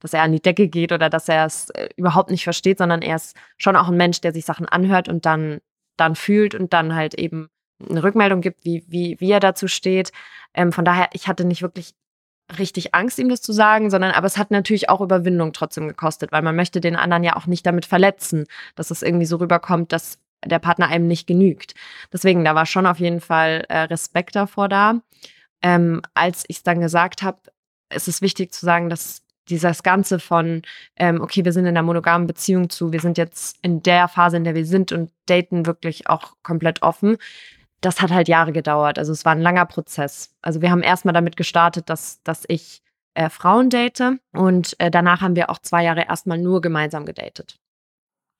dass 0.00 0.14
er 0.14 0.22
an 0.22 0.32
die 0.32 0.40
Decke 0.40 0.68
geht 0.68 0.90
oder 0.90 1.10
dass 1.10 1.28
er 1.28 1.44
es 1.44 1.68
äh, 1.70 1.90
überhaupt 1.96 2.30
nicht 2.30 2.44
versteht, 2.44 2.78
sondern 2.78 3.02
er 3.02 3.16
ist 3.16 3.36
schon 3.58 3.76
auch 3.76 3.88
ein 3.88 3.96
Mensch, 3.98 4.22
der 4.22 4.32
sich 4.32 4.46
Sachen 4.46 4.64
anhört 4.64 5.10
und 5.10 5.26
dann, 5.26 5.60
dann 5.98 6.14
fühlt 6.14 6.54
und 6.54 6.72
dann 6.72 6.94
halt 6.94 7.12
eben 7.12 7.50
eine 7.90 8.02
Rückmeldung 8.02 8.40
gibt, 8.40 8.64
wie, 8.64 8.86
wie, 8.88 9.20
wie 9.20 9.30
er 9.32 9.40
dazu 9.40 9.68
steht. 9.68 10.12
Ähm, 10.54 10.72
von 10.72 10.86
daher, 10.86 11.10
ich 11.12 11.28
hatte 11.28 11.44
nicht 11.44 11.60
wirklich 11.60 11.92
richtig 12.58 12.94
Angst, 12.94 13.18
ihm 13.18 13.28
das 13.28 13.42
zu 13.42 13.52
sagen, 13.52 13.90
sondern 13.90 14.12
aber 14.12 14.26
es 14.26 14.38
hat 14.38 14.50
natürlich 14.50 14.88
auch 14.88 15.00
Überwindung 15.00 15.52
trotzdem 15.52 15.88
gekostet, 15.88 16.32
weil 16.32 16.42
man 16.42 16.56
möchte 16.56 16.80
den 16.80 16.96
anderen 16.96 17.24
ja 17.24 17.36
auch 17.36 17.46
nicht 17.46 17.66
damit 17.66 17.84
verletzen, 17.84 18.46
dass 18.74 18.90
es 18.90 19.02
irgendwie 19.02 19.26
so 19.26 19.36
rüberkommt, 19.36 19.92
dass 19.92 20.18
der 20.44 20.58
Partner 20.58 20.88
einem 20.88 21.06
nicht 21.06 21.26
genügt. 21.26 21.74
Deswegen, 22.12 22.44
da 22.44 22.54
war 22.54 22.66
schon 22.66 22.86
auf 22.86 23.00
jeden 23.00 23.20
Fall 23.20 23.64
äh, 23.68 23.80
Respekt 23.80 24.36
davor 24.36 24.68
da. 24.68 25.00
Ähm, 25.62 26.00
als 26.14 26.44
ich 26.48 26.58
es 26.58 26.62
dann 26.62 26.80
gesagt 26.80 27.22
habe, 27.22 27.38
ist 27.92 28.08
es 28.08 28.22
wichtig 28.22 28.52
zu 28.52 28.64
sagen, 28.64 28.88
dass 28.88 29.22
dieses 29.48 29.82
Ganze 29.82 30.18
von, 30.18 30.62
ähm, 30.96 31.20
okay, 31.20 31.44
wir 31.44 31.52
sind 31.52 31.64
in 31.64 31.70
einer 31.70 31.82
monogamen 31.82 32.26
Beziehung 32.26 32.70
zu, 32.70 32.92
wir 32.92 33.00
sind 33.00 33.18
jetzt 33.18 33.56
in 33.62 33.82
der 33.82 34.08
Phase, 34.08 34.36
in 34.36 34.44
der 34.44 34.54
wir 34.54 34.66
sind 34.66 34.92
und 34.92 35.10
daten 35.26 35.66
wirklich 35.66 36.08
auch 36.08 36.34
komplett 36.42 36.82
offen. 36.82 37.16
Das 37.80 38.00
hat 38.00 38.10
halt 38.10 38.28
Jahre 38.28 38.52
gedauert. 38.52 38.98
Also 38.98 39.12
es 39.12 39.24
war 39.24 39.32
ein 39.32 39.40
langer 39.40 39.66
Prozess. 39.66 40.34
Also 40.42 40.62
wir 40.62 40.70
haben 40.70 40.82
erstmal 40.82 41.14
damit 41.14 41.36
gestartet, 41.36 41.88
dass, 41.88 42.22
dass 42.22 42.44
ich 42.48 42.82
äh, 43.14 43.30
Frauen 43.30 43.70
date 43.70 44.18
und 44.32 44.74
äh, 44.78 44.90
danach 44.90 45.20
haben 45.20 45.36
wir 45.36 45.50
auch 45.50 45.58
zwei 45.58 45.84
Jahre 45.84 46.06
erstmal 46.06 46.38
nur 46.38 46.60
gemeinsam 46.60 47.04
gedatet. 47.04 47.58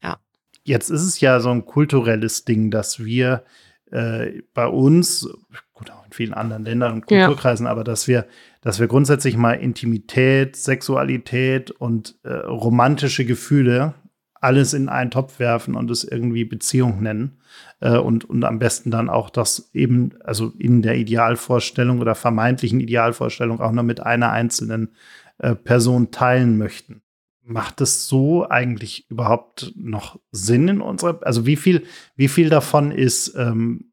Ja. 0.03 0.19
Jetzt 0.65 0.91
ist 0.91 1.03
es 1.03 1.21
ja 1.21 1.41
so 1.41 1.51
ein 1.51 1.67
kulturelles 1.67 2.45
Ding, 2.45 2.71
dass 2.71 3.05
wir 3.05 3.45
äh, 3.91 4.43
bei 4.55 4.67
uns, 4.67 5.29
gut 5.73 5.91
auch 5.91 6.05
in 6.05 6.13
vielen 6.13 6.35
anderen 6.35 6.65
Ländern 6.65 6.93
und 6.95 7.07
Kulturkreisen, 7.07 7.67
ja. 7.67 7.73
aber 7.73 7.85
dass 7.85 8.07
wir, 8.07 8.27
dass 8.61 8.81
wir 8.81 8.87
grundsätzlich 8.87 9.37
mal 9.37 9.55
Intimität, 9.55 10.57
Sexualität 10.57 11.71
und 11.71 12.17
äh, 12.25 12.33
romantische 12.33 13.25
Gefühle 13.25 13.95
alles 14.41 14.75
in 14.75 14.89
einen 14.89 15.11
Topf 15.11 15.39
werfen 15.39 15.75
und 15.75 15.91
es 15.91 16.05
irgendwie 16.05 16.45
Beziehung 16.45 17.03
nennen. 17.03 17.39
Äh, 17.81 17.99
und, 17.99 18.25
und 18.25 18.45
am 18.45 18.59
besten 18.59 18.91
dann 18.91 19.09
auch 19.09 19.31
das 19.31 19.71
eben, 19.73 20.13
also 20.25 20.53
in 20.59 20.83
der 20.83 20.97
Idealvorstellung 20.97 22.01
oder 22.01 22.15
vermeintlichen 22.15 22.81
Idealvorstellung 22.81 23.61
auch 23.61 23.73
nur 23.73 23.85
mit 23.85 24.01
einer 24.01 24.31
einzelnen 24.31 24.91
äh, 25.39 25.55
Person 25.55 26.11
teilen 26.11 26.59
möchten. 26.59 27.03
Macht 27.43 27.81
es 27.81 28.09
so 28.09 28.49
eigentlich 28.49 29.09
überhaupt 29.11 29.73
noch 29.77 30.19
Sinn 30.33 30.69
in 30.69 30.81
unserer, 30.81 31.21
also 31.23 31.47
wie 31.47 31.57
viel, 31.57 31.85
wie 32.17 32.29
viel 32.29 32.51
davon 32.51 32.91
ist 32.91 33.35
ähm, 33.37 33.93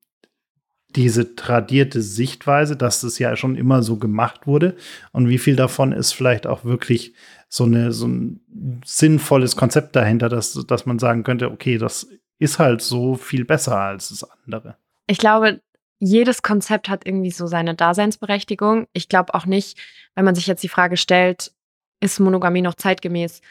diese 0.95 1.35
tradierte 1.35 2.01
Sichtweise, 2.01 2.75
dass 2.75 3.03
es 3.03 3.19
ja 3.19 3.35
schon 3.35 3.55
immer 3.55 3.83
so 3.83 3.97
gemacht 3.97 4.47
wurde 4.47 4.75
und 5.11 5.29
wie 5.29 5.37
viel 5.37 5.55
davon 5.55 5.91
ist 5.91 6.13
vielleicht 6.13 6.47
auch 6.47 6.63
wirklich 6.63 7.13
so, 7.49 7.65
eine, 7.65 7.91
so 7.91 8.07
ein 8.07 8.81
sinnvolles 8.85 9.55
Konzept 9.55 9.95
dahinter, 9.95 10.29
dass, 10.29 10.53
dass 10.53 10.85
man 10.85 10.99
sagen 10.99 11.23
könnte, 11.23 11.51
okay, 11.51 11.77
das 11.77 12.07
ist 12.39 12.59
halt 12.59 12.81
so 12.81 13.15
viel 13.15 13.45
besser 13.45 13.77
als 13.77 14.09
das 14.09 14.23
andere. 14.45 14.77
Ich 15.07 15.17
glaube, 15.17 15.61
jedes 15.99 16.41
Konzept 16.41 16.89
hat 16.89 17.05
irgendwie 17.05 17.31
so 17.31 17.47
seine 17.47 17.75
Daseinsberechtigung. 17.75 18.87
Ich 18.93 19.07
glaube 19.07 19.33
auch 19.33 19.45
nicht, 19.45 19.77
wenn 20.15 20.25
man 20.25 20.35
sich 20.35 20.47
jetzt 20.47 20.63
die 20.63 20.69
Frage 20.69 20.97
stellt, 20.97 21.53
ist 22.01 22.19
Monogamie 22.19 22.61
noch 22.61 22.75
zeitgemäß? 22.75 23.41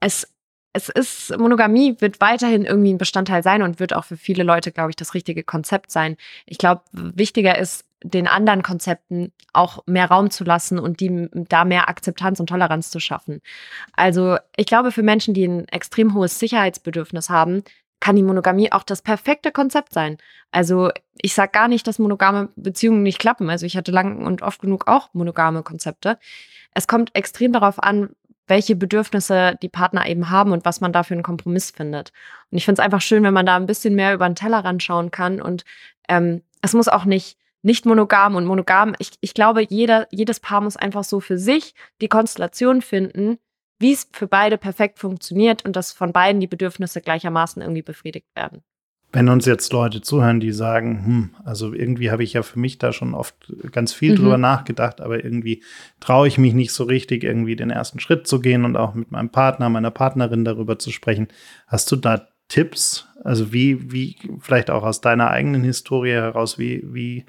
Es, 0.00 0.32
es 0.78 0.88
ist, 0.88 1.36
Monogamie 1.36 1.96
wird 1.98 2.20
weiterhin 2.20 2.64
irgendwie 2.64 2.92
ein 2.92 2.98
Bestandteil 2.98 3.42
sein 3.42 3.62
und 3.62 3.80
wird 3.80 3.94
auch 3.94 4.04
für 4.04 4.16
viele 4.16 4.44
Leute, 4.44 4.70
glaube 4.70 4.90
ich, 4.90 4.96
das 4.96 5.12
richtige 5.12 5.42
Konzept 5.42 5.90
sein. 5.90 6.16
Ich 6.46 6.58
glaube, 6.58 6.82
wichtiger 6.92 7.58
ist, 7.58 7.84
den 8.04 8.28
anderen 8.28 8.62
Konzepten 8.62 9.32
auch 9.52 9.82
mehr 9.86 10.06
Raum 10.06 10.30
zu 10.30 10.44
lassen 10.44 10.78
und 10.78 11.00
die 11.00 11.28
da 11.32 11.64
mehr 11.64 11.88
Akzeptanz 11.88 12.38
und 12.38 12.48
Toleranz 12.48 12.90
zu 12.90 13.00
schaffen. 13.00 13.42
Also 13.92 14.36
ich 14.56 14.66
glaube, 14.66 14.92
für 14.92 15.02
Menschen, 15.02 15.34
die 15.34 15.48
ein 15.48 15.66
extrem 15.66 16.14
hohes 16.14 16.38
Sicherheitsbedürfnis 16.38 17.28
haben, 17.28 17.64
kann 17.98 18.14
die 18.14 18.22
Monogamie 18.22 18.70
auch 18.70 18.84
das 18.84 19.02
perfekte 19.02 19.50
Konzept 19.50 19.92
sein. 19.92 20.18
Also 20.52 20.90
ich 21.20 21.34
sage 21.34 21.50
gar 21.50 21.66
nicht, 21.66 21.88
dass 21.88 21.98
monogame 21.98 22.50
Beziehungen 22.54 23.02
nicht 23.02 23.18
klappen. 23.18 23.50
Also 23.50 23.66
ich 23.66 23.76
hatte 23.76 23.90
lang 23.90 24.24
und 24.24 24.42
oft 24.42 24.60
genug 24.60 24.86
auch 24.86 25.12
monogame 25.12 25.64
Konzepte. 25.64 26.20
Es 26.74 26.86
kommt 26.86 27.16
extrem 27.16 27.52
darauf 27.52 27.82
an, 27.82 28.10
welche 28.48 28.76
Bedürfnisse 28.76 29.56
die 29.62 29.68
Partner 29.68 30.06
eben 30.06 30.30
haben 30.30 30.52
und 30.52 30.64
was 30.64 30.80
man 30.80 30.92
da 30.92 31.02
für 31.02 31.14
einen 31.14 31.22
Kompromiss 31.22 31.70
findet. 31.70 32.12
Und 32.50 32.58
ich 32.58 32.64
finde 32.64 32.80
es 32.80 32.84
einfach 32.84 33.00
schön, 33.00 33.22
wenn 33.22 33.34
man 33.34 33.46
da 33.46 33.56
ein 33.56 33.66
bisschen 33.66 33.94
mehr 33.94 34.14
über 34.14 34.28
den 34.28 34.34
Tellerrand 34.34 34.82
schauen 34.82 35.10
kann. 35.10 35.40
Und 35.40 35.64
ähm, 36.08 36.42
es 36.62 36.72
muss 36.72 36.88
auch 36.88 37.04
nicht 37.04 37.38
nicht 37.62 37.86
monogam 37.86 38.36
und 38.36 38.46
monogam. 38.46 38.94
Ich, 38.98 39.10
ich 39.20 39.34
glaube, 39.34 39.66
jeder, 39.68 40.06
jedes 40.10 40.40
Paar 40.40 40.60
muss 40.60 40.76
einfach 40.76 41.04
so 41.04 41.20
für 41.20 41.38
sich 41.38 41.74
die 42.00 42.08
Konstellation 42.08 42.82
finden, 42.82 43.38
wie 43.78 43.92
es 43.92 44.08
für 44.12 44.26
beide 44.26 44.58
perfekt 44.58 44.98
funktioniert 44.98 45.64
und 45.64 45.76
dass 45.76 45.92
von 45.92 46.12
beiden 46.12 46.40
die 46.40 46.46
Bedürfnisse 46.46 47.00
gleichermaßen 47.00 47.62
irgendwie 47.62 47.82
befriedigt 47.82 48.28
werden. 48.34 48.62
Wenn 49.10 49.30
uns 49.30 49.46
jetzt 49.46 49.72
Leute 49.72 50.02
zuhören, 50.02 50.38
die 50.38 50.52
sagen, 50.52 51.04
hm, 51.04 51.30
also 51.44 51.72
irgendwie 51.72 52.10
habe 52.10 52.22
ich 52.22 52.34
ja 52.34 52.42
für 52.42 52.58
mich 52.58 52.76
da 52.76 52.92
schon 52.92 53.14
oft 53.14 53.34
ganz 53.72 53.94
viel 53.94 54.12
mhm. 54.12 54.16
drüber 54.16 54.38
nachgedacht, 54.38 55.00
aber 55.00 55.24
irgendwie 55.24 55.62
traue 55.98 56.28
ich 56.28 56.36
mich 56.36 56.52
nicht 56.52 56.72
so 56.72 56.84
richtig, 56.84 57.24
irgendwie 57.24 57.56
den 57.56 57.70
ersten 57.70 58.00
Schritt 58.00 58.26
zu 58.26 58.40
gehen 58.40 58.66
und 58.66 58.76
auch 58.76 58.94
mit 58.94 59.10
meinem 59.10 59.30
Partner, 59.30 59.70
meiner 59.70 59.90
Partnerin 59.90 60.44
darüber 60.44 60.78
zu 60.78 60.90
sprechen. 60.90 61.28
Hast 61.66 61.90
du 61.90 61.96
da 61.96 62.28
Tipps? 62.48 63.06
Also 63.24 63.52
wie, 63.52 63.92
wie, 63.92 64.16
vielleicht 64.40 64.70
auch 64.70 64.82
aus 64.82 65.00
deiner 65.00 65.30
eigenen 65.30 65.64
Historie 65.64 66.12
heraus, 66.12 66.58
wie, 66.58 66.84
wie, 66.92 67.24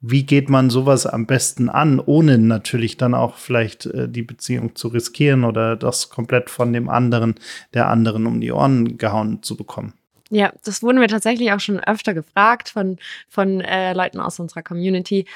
wie 0.00 0.24
geht 0.24 0.48
man 0.48 0.70
sowas 0.70 1.06
am 1.06 1.26
besten 1.26 1.68
an, 1.68 2.00
ohne 2.00 2.38
natürlich 2.38 2.96
dann 2.96 3.14
auch 3.14 3.36
vielleicht 3.36 3.86
äh, 3.86 4.08
die 4.08 4.22
Beziehung 4.22 4.76
zu 4.76 4.88
riskieren 4.88 5.44
oder 5.44 5.76
das 5.76 6.08
komplett 6.08 6.50
von 6.50 6.72
dem 6.72 6.88
anderen, 6.88 7.34
der 7.74 7.88
anderen 7.88 8.26
um 8.26 8.40
die 8.40 8.52
Ohren 8.52 8.96
gehauen 8.96 9.42
zu 9.42 9.56
bekommen? 9.56 9.94
Ja, 10.30 10.52
das 10.64 10.82
wurden 10.82 11.00
wir 11.00 11.08
tatsächlich 11.08 11.52
auch 11.52 11.60
schon 11.60 11.80
öfter 11.80 12.14
gefragt 12.14 12.68
von, 12.68 12.98
von 13.28 13.60
äh, 13.60 13.94
Leuten 13.94 14.20
aus 14.20 14.38
unserer 14.40 14.62
Community. 14.62 15.26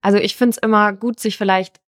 Also 0.00 0.18
ich 0.18 0.36
finde 0.36 0.50
es 0.50 0.58
immer 0.58 0.92
gut, 0.92 1.20
sich 1.20 1.36
vielleicht 1.36 1.80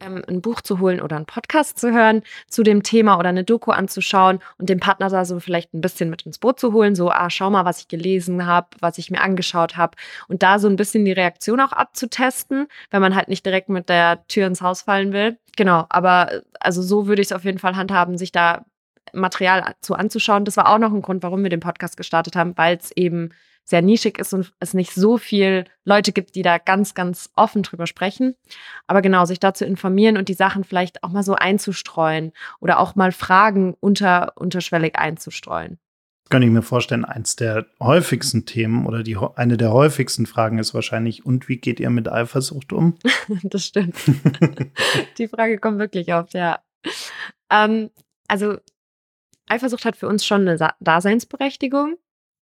ähm, 0.00 0.22
ein 0.28 0.40
Buch 0.42 0.60
zu 0.60 0.78
holen 0.78 1.00
oder 1.00 1.16
einen 1.16 1.26
Podcast 1.26 1.78
zu 1.78 1.92
hören 1.92 2.22
zu 2.48 2.62
dem 2.62 2.82
Thema 2.82 3.18
oder 3.18 3.30
eine 3.30 3.44
Doku 3.44 3.70
anzuschauen 3.70 4.40
und 4.58 4.68
den 4.68 4.80
Partner 4.80 5.08
da 5.08 5.24
so 5.24 5.40
vielleicht 5.40 5.74
ein 5.74 5.80
bisschen 5.80 6.10
mit 6.10 6.22
ins 6.22 6.38
Boot 6.38 6.60
zu 6.60 6.72
holen. 6.72 6.94
So, 6.94 7.10
ah, 7.10 7.30
schau 7.30 7.50
mal, 7.50 7.64
was 7.64 7.80
ich 7.80 7.88
gelesen 7.88 8.46
habe, 8.46 8.68
was 8.80 8.98
ich 8.98 9.10
mir 9.10 9.20
angeschaut 9.20 9.76
habe 9.76 9.96
und 10.28 10.42
da 10.42 10.58
so 10.58 10.68
ein 10.68 10.76
bisschen 10.76 11.04
die 11.04 11.12
Reaktion 11.12 11.60
auch 11.60 11.72
abzutesten, 11.72 12.66
wenn 12.90 13.02
man 13.02 13.14
halt 13.14 13.28
nicht 13.28 13.44
direkt 13.46 13.68
mit 13.68 13.88
der 13.88 14.26
Tür 14.28 14.46
ins 14.46 14.62
Haus 14.62 14.82
fallen 14.82 15.12
will. 15.12 15.38
Genau, 15.56 15.86
aber 15.88 16.42
also 16.60 16.82
so 16.82 17.06
würde 17.06 17.22
ich 17.22 17.28
es 17.28 17.32
auf 17.32 17.44
jeden 17.44 17.58
Fall 17.58 17.76
handhaben, 17.76 18.18
sich 18.18 18.32
da 18.32 18.64
Material 19.12 19.74
zu 19.80 19.94
anzuschauen. 19.94 20.44
Das 20.44 20.56
war 20.56 20.68
auch 20.68 20.78
noch 20.78 20.92
ein 20.92 21.02
Grund, 21.02 21.22
warum 21.22 21.42
wir 21.42 21.50
den 21.50 21.60
Podcast 21.60 21.96
gestartet 21.96 22.36
haben, 22.36 22.56
weil 22.56 22.76
es 22.76 22.90
eben 22.92 23.30
sehr 23.66 23.82
nischig 23.82 24.18
ist 24.18 24.32
und 24.32 24.52
es 24.60 24.74
nicht 24.74 24.94
so 24.94 25.18
viel 25.18 25.64
Leute 25.84 26.12
gibt, 26.12 26.36
die 26.36 26.42
da 26.42 26.58
ganz, 26.58 26.94
ganz 26.94 27.30
offen 27.34 27.64
drüber 27.64 27.86
sprechen. 27.86 28.36
Aber 28.86 29.02
genau, 29.02 29.24
sich 29.24 29.40
da 29.40 29.54
zu 29.54 29.64
informieren 29.64 30.16
und 30.16 30.28
die 30.28 30.34
Sachen 30.34 30.62
vielleicht 30.62 31.02
auch 31.02 31.10
mal 31.10 31.24
so 31.24 31.34
einzustreuen 31.34 32.32
oder 32.60 32.78
auch 32.78 32.94
mal 32.94 33.10
Fragen 33.10 33.74
unter, 33.80 34.32
unterschwellig 34.36 34.96
einzustreuen. 34.96 35.78
Kann 36.28 36.42
ich 36.42 36.50
mir 36.50 36.62
vorstellen, 36.62 37.04
eins 37.04 37.36
der 37.36 37.66
häufigsten 37.80 38.46
Themen 38.46 38.86
oder 38.86 39.02
die, 39.02 39.16
eine 39.36 39.56
der 39.56 39.72
häufigsten 39.72 40.26
Fragen 40.26 40.58
ist 40.58 40.74
wahrscheinlich, 40.74 41.24
und 41.24 41.48
wie 41.48 41.58
geht 41.58 41.78
ihr 41.78 41.90
mit 41.90 42.08
Eifersucht 42.08 42.72
um? 42.72 42.98
das 43.42 43.64
stimmt. 43.64 43.96
die 45.18 45.28
Frage 45.28 45.58
kommt 45.58 45.78
wirklich 45.78 46.12
oft, 46.14 46.34
ja. 46.34 46.60
Ähm, 47.50 47.90
also 48.26 48.58
Eifersucht 49.48 49.84
hat 49.84 49.96
für 49.96 50.08
uns 50.08 50.24
schon 50.26 50.48
eine 50.48 50.74
Daseinsberechtigung. 50.80 51.96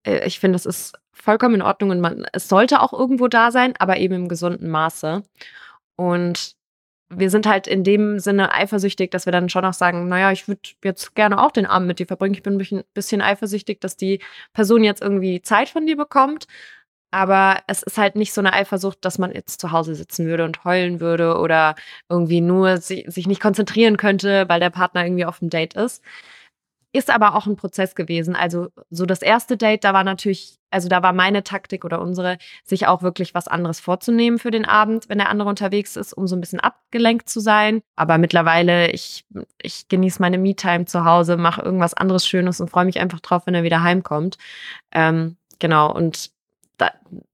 Äh, 0.03 0.25
ich 0.27 0.39
finde, 0.39 0.55
das 0.55 0.65
ist 0.65 0.93
vollkommen 1.11 1.55
in 1.55 1.61
Ordnung 1.61 1.91
und 1.91 2.01
man, 2.01 2.25
es 2.33 2.49
sollte 2.49 2.81
auch 2.81 2.93
irgendwo 2.93 3.27
da 3.27 3.51
sein, 3.51 3.73
aber 3.79 3.97
eben 3.97 4.15
im 4.15 4.27
gesunden 4.27 4.69
Maße. 4.69 5.23
Und 5.95 6.55
wir 7.09 7.29
sind 7.29 7.45
halt 7.45 7.67
in 7.67 7.83
dem 7.83 8.19
Sinne 8.19 8.53
eifersüchtig, 8.53 9.11
dass 9.11 9.25
wir 9.25 9.31
dann 9.31 9.49
schon 9.49 9.65
auch 9.65 9.73
sagen, 9.73 10.07
naja, 10.07 10.31
ich 10.31 10.47
würde 10.47 10.61
jetzt 10.83 11.15
gerne 11.15 11.41
auch 11.41 11.51
den 11.51 11.65
Abend 11.65 11.87
mit 11.87 11.99
dir 11.99 12.07
verbringen. 12.07 12.33
Ich 12.33 12.43
bin 12.43 12.59
ein 12.59 12.83
bisschen 12.93 13.21
eifersüchtig, 13.21 13.79
dass 13.81 13.97
die 13.97 14.19
Person 14.53 14.83
jetzt 14.83 15.01
irgendwie 15.01 15.41
Zeit 15.41 15.69
von 15.69 15.85
dir 15.85 15.97
bekommt. 15.97 16.47
Aber 17.11 17.61
es 17.67 17.83
ist 17.83 17.99
halt 17.99 18.15
nicht 18.15 18.33
so 18.33 18.41
eine 18.41 18.53
Eifersucht, 18.53 19.05
dass 19.05 19.19
man 19.19 19.31
jetzt 19.31 19.61
zu 19.61 19.71
Hause 19.71 19.93
sitzen 19.93 20.25
würde 20.25 20.45
und 20.45 20.63
heulen 20.63 20.99
würde 20.99 21.37
oder 21.37 21.75
irgendwie 22.09 22.41
nur 22.41 22.77
sich 22.77 23.27
nicht 23.27 23.41
konzentrieren 23.41 23.97
könnte, 23.97 24.45
weil 24.49 24.59
der 24.59 24.71
Partner 24.71 25.05
irgendwie 25.05 25.25
auf 25.25 25.37
dem 25.37 25.51
Date 25.51 25.75
ist. 25.75 26.03
Ist 26.95 27.09
aber 27.09 27.33
auch 27.35 27.47
ein 27.47 27.55
Prozess 27.55 27.95
gewesen. 27.95 28.35
Also 28.35 28.67
so 28.91 29.07
das 29.07 29.23
erste 29.23 29.57
Date, 29.57 29.83
da 29.83 29.93
war 29.93 30.03
natürlich, 30.03 30.59
also 30.69 30.87
da 30.87 31.01
war 31.01 31.11
meine 31.11 31.43
Taktik 31.43 31.85
oder 31.85 31.99
unsere, 31.99 32.37
sich 32.63 32.85
auch 32.85 33.01
wirklich 33.01 33.33
was 33.33 33.47
anderes 33.47 33.79
vorzunehmen 33.79 34.37
für 34.37 34.51
den 34.51 34.65
Abend, 34.65 35.09
wenn 35.09 35.17
der 35.17 35.29
andere 35.29 35.49
unterwegs 35.49 35.95
ist, 35.95 36.13
um 36.13 36.27
so 36.27 36.35
ein 36.35 36.39
bisschen 36.39 36.59
abgelenkt 36.59 37.27
zu 37.27 37.39
sein. 37.39 37.81
Aber 37.95 38.19
mittlerweile, 38.19 38.91
ich, 38.91 39.25
ich 39.59 39.87
genieße 39.87 40.21
meine 40.21 40.37
Me-Time 40.37 40.85
zu 40.85 41.03
Hause, 41.03 41.35
mache 41.35 41.63
irgendwas 41.63 41.95
anderes 41.95 42.27
Schönes 42.27 42.61
und 42.61 42.69
freue 42.69 42.85
mich 42.85 42.99
einfach 42.99 43.21
drauf, 43.21 43.47
wenn 43.47 43.55
er 43.55 43.63
wieder 43.63 43.81
heimkommt. 43.81 44.37
Ähm, 44.91 45.37
genau, 45.57 45.91
und 45.91 46.29
da, 46.77 46.91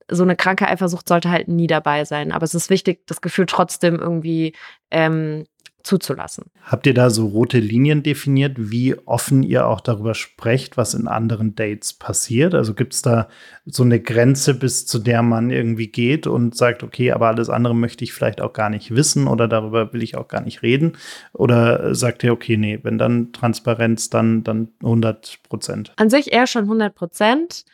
so 0.09 0.23
eine 0.23 0.37
kranke 0.37 0.69
Eifersucht 0.69 1.07
sollte 1.07 1.29
halt 1.29 1.49
nie 1.49 1.67
dabei 1.67 2.05
sein. 2.05 2.31
Aber 2.31 2.45
es 2.45 2.55
ist 2.55 2.69
wichtig, 2.69 3.05
das 3.07 3.19
Gefühl 3.19 3.45
trotzdem 3.45 3.99
irgendwie 3.99 4.55
ähm, 4.89 5.45
zuzulassen. 5.83 6.45
Habt 6.63 6.85
ihr 6.85 6.93
da 6.93 7.09
so 7.09 7.27
rote 7.27 7.59
Linien 7.59 8.03
definiert, 8.03 8.55
wie 8.57 8.95
offen 9.07 9.43
ihr 9.43 9.67
auch 9.67 9.81
darüber 9.81 10.13
sprecht, 10.13 10.77
was 10.77 10.93
in 10.93 11.07
anderen 11.07 11.55
Dates 11.55 11.93
passiert? 11.93 12.53
Also 12.53 12.73
gibt 12.73 12.93
es 12.93 13.01
da 13.01 13.27
so 13.65 13.83
eine 13.83 13.99
Grenze, 13.99 14.53
bis 14.53 14.85
zu 14.85 14.99
der 14.99 15.21
man 15.21 15.49
irgendwie 15.49 15.87
geht 15.87 16.27
und 16.27 16.55
sagt, 16.55 16.83
okay, 16.83 17.11
aber 17.11 17.27
alles 17.27 17.49
andere 17.49 17.75
möchte 17.75 18.03
ich 18.03 18.13
vielleicht 18.13 18.41
auch 18.41 18.53
gar 18.53 18.69
nicht 18.69 18.93
wissen 18.95 19.27
oder 19.27 19.47
darüber 19.47 19.93
will 19.93 20.03
ich 20.03 20.17
auch 20.17 20.27
gar 20.27 20.41
nicht 20.41 20.61
reden? 20.61 20.93
Oder 21.33 21.95
sagt 21.95 22.23
ihr, 22.23 22.33
okay, 22.33 22.57
nee, 22.57 22.79
wenn 22.83 22.97
dann 22.97 23.31
Transparenz, 23.31 24.09
dann, 24.09 24.43
dann 24.43 24.69
100 24.81 25.39
Prozent? 25.47 25.93
An 25.95 26.09
sich 26.09 26.33
eher 26.33 26.47
schon 26.47 26.63
100 26.63 26.93
Prozent. 26.93 27.65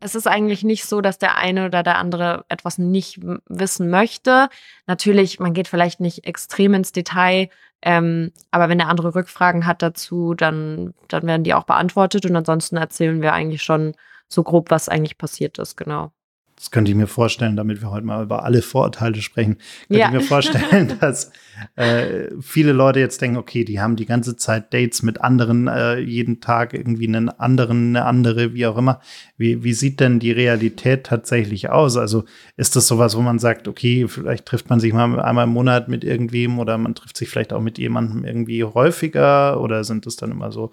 Es 0.00 0.14
ist 0.14 0.26
eigentlich 0.26 0.62
nicht 0.62 0.84
so, 0.84 1.00
dass 1.00 1.18
der 1.18 1.38
eine 1.38 1.66
oder 1.66 1.82
der 1.82 1.96
andere 1.98 2.44
etwas 2.48 2.78
nicht 2.78 3.18
wissen 3.48 3.88
möchte. 3.90 4.48
Natürlich, 4.86 5.40
man 5.40 5.54
geht 5.54 5.68
vielleicht 5.68 6.00
nicht 6.00 6.26
extrem 6.26 6.74
ins 6.74 6.92
Detail, 6.92 7.48
ähm, 7.82 8.32
aber 8.50 8.68
wenn 8.68 8.78
der 8.78 8.88
andere 8.88 9.14
Rückfragen 9.14 9.66
hat 9.66 9.82
dazu, 9.82 10.34
dann, 10.34 10.92
dann 11.08 11.26
werden 11.26 11.44
die 11.44 11.54
auch 11.54 11.64
beantwortet 11.64 12.26
und 12.26 12.36
ansonsten 12.36 12.76
erzählen 12.76 13.22
wir 13.22 13.32
eigentlich 13.32 13.62
schon 13.62 13.94
so 14.28 14.42
grob, 14.42 14.70
was 14.70 14.88
eigentlich 14.88 15.18
passiert 15.18 15.58
ist, 15.58 15.76
genau. 15.76 16.10
das 16.56 16.70
könnte 16.70 16.90
ich 16.90 16.96
mir 16.96 17.06
vorstellen, 17.06 17.54
damit 17.56 17.80
wir 17.80 17.90
heute 17.90 18.06
mal 18.06 18.22
über 18.24 18.44
alle 18.44 18.60
Vorurteile 18.62 19.20
sprechen, 19.22 19.58
könnte 19.88 20.00
Ja. 20.00 20.06
ich 20.06 20.12
mir 20.12 20.20
vorstellen, 20.20 20.96
dass 21.00 21.30
äh, 21.76 22.30
viele 22.40 22.72
Leute 22.72 23.00
jetzt 23.00 23.20
denken, 23.20 23.36
okay, 23.36 23.64
die 23.64 23.80
haben 23.80 23.96
die 23.96 24.06
ganze 24.06 24.36
Zeit 24.36 24.72
Dates 24.72 25.02
mit 25.02 25.20
anderen, 25.20 25.68
äh, 25.68 25.98
jeden 25.98 26.40
Tag 26.40 26.74
irgendwie 26.74 27.08
einen 27.08 27.28
anderen, 27.28 27.96
eine 27.96 28.04
andere, 28.04 28.54
wie 28.54 28.66
auch 28.66 28.76
immer. 28.76 29.00
Wie, 29.36 29.62
wie 29.62 29.72
sieht 29.72 30.00
denn 30.00 30.18
die 30.18 30.32
Realität 30.32 31.04
tatsächlich 31.04 31.70
aus? 31.70 31.96
Also 31.96 32.24
ist 32.56 32.76
das 32.76 32.86
sowas, 32.86 33.16
wo 33.16 33.20
man 33.20 33.38
sagt, 33.38 33.68
okay, 33.68 34.06
vielleicht 34.08 34.46
trifft 34.46 34.70
man 34.70 34.80
sich 34.80 34.92
mal 34.92 35.20
einmal 35.20 35.44
im 35.44 35.50
Monat 35.50 35.88
mit 35.88 36.04
irgendwem 36.04 36.58
oder 36.58 36.78
man 36.78 36.94
trifft 36.94 37.16
sich 37.16 37.28
vielleicht 37.28 37.52
auch 37.52 37.60
mit 37.60 37.78
jemandem 37.78 38.24
irgendwie 38.24 38.64
häufiger 38.64 39.60
oder 39.60 39.84
sind 39.84 40.06
das 40.06 40.16
dann 40.16 40.30
immer 40.30 40.52
so 40.52 40.70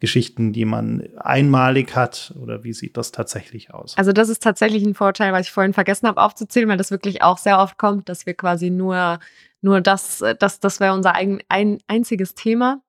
Geschichten, 0.00 0.52
die 0.52 0.64
man 0.64 1.08
einmalig 1.18 1.94
hat 1.94 2.34
oder 2.40 2.64
wie 2.64 2.72
sieht 2.72 2.96
das 2.96 3.12
tatsächlich 3.12 3.72
aus? 3.74 3.96
Also 3.98 4.12
das 4.12 4.30
ist 4.30 4.42
tatsächlich 4.42 4.82
ein 4.82 4.94
Vorteil, 4.94 5.32
was 5.32 5.46
ich 5.46 5.52
vorhin 5.52 5.74
vergessen 5.74 6.08
habe 6.08 6.20
aufzuzählen, 6.22 6.68
weil 6.68 6.78
das 6.78 6.90
wirklich 6.90 7.22
auch 7.22 7.36
sehr 7.36 7.58
oft 7.58 7.76
kommt, 7.76 8.08
dass 8.08 8.24
wir 8.24 8.34
quasi 8.34 8.70
nur, 8.70 9.18
nur 9.62 9.80
das, 9.80 10.24
das, 10.38 10.60
das 10.60 10.80
wäre 10.80 10.94
unser 10.94 11.14
eigen, 11.14 11.40
ein, 11.48 11.78
einziges 11.86 12.34
Thema. 12.34 12.82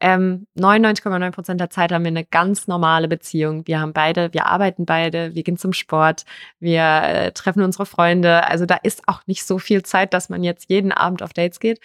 Ähm, 0.00 0.46
99,9 0.56 1.30
Prozent 1.32 1.60
der 1.60 1.70
Zeit 1.70 1.92
haben 1.92 2.04
wir 2.04 2.08
eine 2.08 2.24
ganz 2.24 2.68
normale 2.68 3.08
Beziehung. 3.08 3.66
Wir 3.66 3.80
haben 3.80 3.92
beide, 3.92 4.32
wir 4.32 4.46
arbeiten 4.46 4.86
beide, 4.86 5.34
wir 5.34 5.42
gehen 5.42 5.56
zum 5.56 5.72
Sport, 5.72 6.24
wir 6.60 6.82
äh, 7.02 7.32
treffen 7.32 7.62
unsere 7.62 7.86
Freunde. 7.86 8.46
Also 8.46 8.66
da 8.66 8.76
ist 8.76 9.02
auch 9.08 9.26
nicht 9.26 9.44
so 9.44 9.58
viel 9.58 9.82
Zeit, 9.82 10.14
dass 10.14 10.28
man 10.28 10.44
jetzt 10.44 10.70
jeden 10.70 10.92
Abend 10.92 11.22
auf 11.22 11.32
Dates 11.32 11.60
geht. 11.60 11.80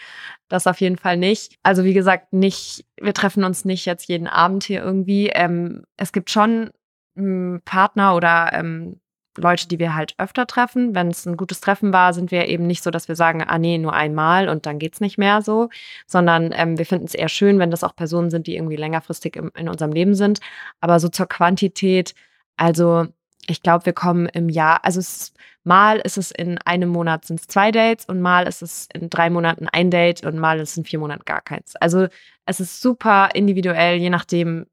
Das 0.50 0.68
auf 0.68 0.80
jeden 0.82 0.98
Fall 0.98 1.18
nicht. 1.18 1.58
Also 1.64 1.84
wie 1.84 1.94
gesagt, 1.94 2.34
nicht, 2.34 2.86
wir 3.02 3.14
treffen 3.14 3.44
uns 3.44 3.66
nicht 3.66 3.86
jetzt 3.86 4.08
jeden 4.08 4.28
Abend 4.28 4.64
hier 4.64 4.84
irgendwie. 4.84 5.30
Ähm, 5.30 5.84
es 5.98 6.12
gibt 6.12 6.30
schon 6.30 6.72
m, 7.16 7.62
Partner 7.66 8.16
oder 8.16 8.52
ähm, 8.54 9.00
Leute, 9.38 9.68
die 9.68 9.80
wir 9.80 9.96
halt 9.96 10.16
öfter 10.18 10.48
treffen. 10.48 10.96
Wenn 10.96 11.08
es 11.08 11.26
ein 11.26 11.38
gutes 11.38 11.62
Treffen 11.62 11.94
war, 11.94 12.14
sind 12.14 12.32
wir 12.32 12.48
eben 12.48 12.68
nicht 12.68 12.84
so, 12.84 12.92
dass 12.92 13.08
wir 13.08 13.16
sagen, 13.16 13.44
ah 13.44 13.58
nee, 13.58 13.78
nur 13.78 13.94
einmal 13.94 14.50
und 14.50 14.66
dann 14.66 14.80
geht's 14.80 15.02
nicht 15.02 15.18
mehr 15.18 15.42
so, 15.42 15.70
sondern 16.08 16.52
ähm, 16.56 16.78
wir 16.78 16.86
finden 16.86 17.06
es 17.06 17.16
eher 17.16 17.30
schön, 17.30 17.60
wenn 17.60 17.72
das 17.72 17.84
auch 17.84 17.96
Personen 17.96 18.30
sind, 18.30 18.48
die 18.48 18.56
irgendwie 18.56 18.76
längerfristig 18.76 19.36
im, 19.36 19.52
in 19.56 19.70
unserem 19.70 19.92
Leben 19.92 20.16
sind. 20.16 20.40
Aber 20.80 21.00
so 21.00 21.10
zur 21.10 21.28
Quantität, 21.28 22.14
also 22.58 23.08
ich 23.48 23.62
glaube, 23.62 23.86
wir 23.86 23.94
kommen 23.94 24.28
im 24.28 24.50
Jahr, 24.50 24.86
also 24.86 25.00
es, 25.00 25.34
mal 25.64 26.00
ist 26.00 26.18
es 26.18 26.32
in 26.32 26.58
einem 26.60 26.90
Monat 26.90 27.26
sind 27.26 27.40
es 27.40 27.48
zwei 27.48 27.72
Dates 27.72 28.06
und 28.06 28.22
mal 28.22 28.48
ist 28.48 28.62
es 28.62 28.88
in 28.94 29.10
drei 29.10 29.30
Monaten 29.30 29.68
ein 29.68 29.92
Date 29.92 30.26
und 30.26 30.38
mal 30.38 30.60
ist 30.60 30.72
es 30.72 30.78
in 30.78 30.86
vier 30.86 31.00
Monaten 31.00 31.26
gar 31.26 31.42
keins. 31.42 31.76
Also 31.78 32.08
es 32.46 32.60
ist 32.60 32.82
super 32.82 33.30
individuell, 33.34 33.98
je 33.98 34.10
nachdem, 34.10 34.66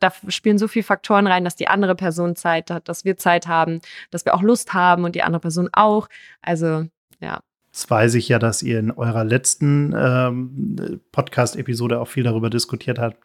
da 0.00 0.12
spielen 0.28 0.58
so 0.58 0.68
viele 0.68 0.84
Faktoren 0.84 1.26
rein, 1.26 1.44
dass 1.44 1.56
die 1.56 1.68
andere 1.68 1.94
Person 1.94 2.36
Zeit 2.36 2.70
hat, 2.70 2.88
dass 2.88 3.04
wir 3.04 3.16
Zeit 3.16 3.46
haben, 3.46 3.80
dass 4.10 4.24
wir 4.24 4.34
auch 4.34 4.42
Lust 4.42 4.74
haben 4.74 5.04
und 5.04 5.14
die 5.14 5.22
andere 5.22 5.40
Person 5.40 5.68
auch. 5.72 6.08
Also 6.40 6.86
ja. 7.20 7.40
Jetzt 7.74 7.90
weiß 7.90 8.14
ich 8.16 8.28
ja, 8.28 8.38
dass 8.38 8.62
ihr 8.62 8.78
in 8.78 8.90
eurer 8.90 9.24
letzten 9.24 9.94
ähm, 9.96 11.00
Podcast-Episode 11.10 12.00
auch 12.00 12.08
viel 12.08 12.22
darüber 12.22 12.50
diskutiert 12.50 12.98
habt, 12.98 13.16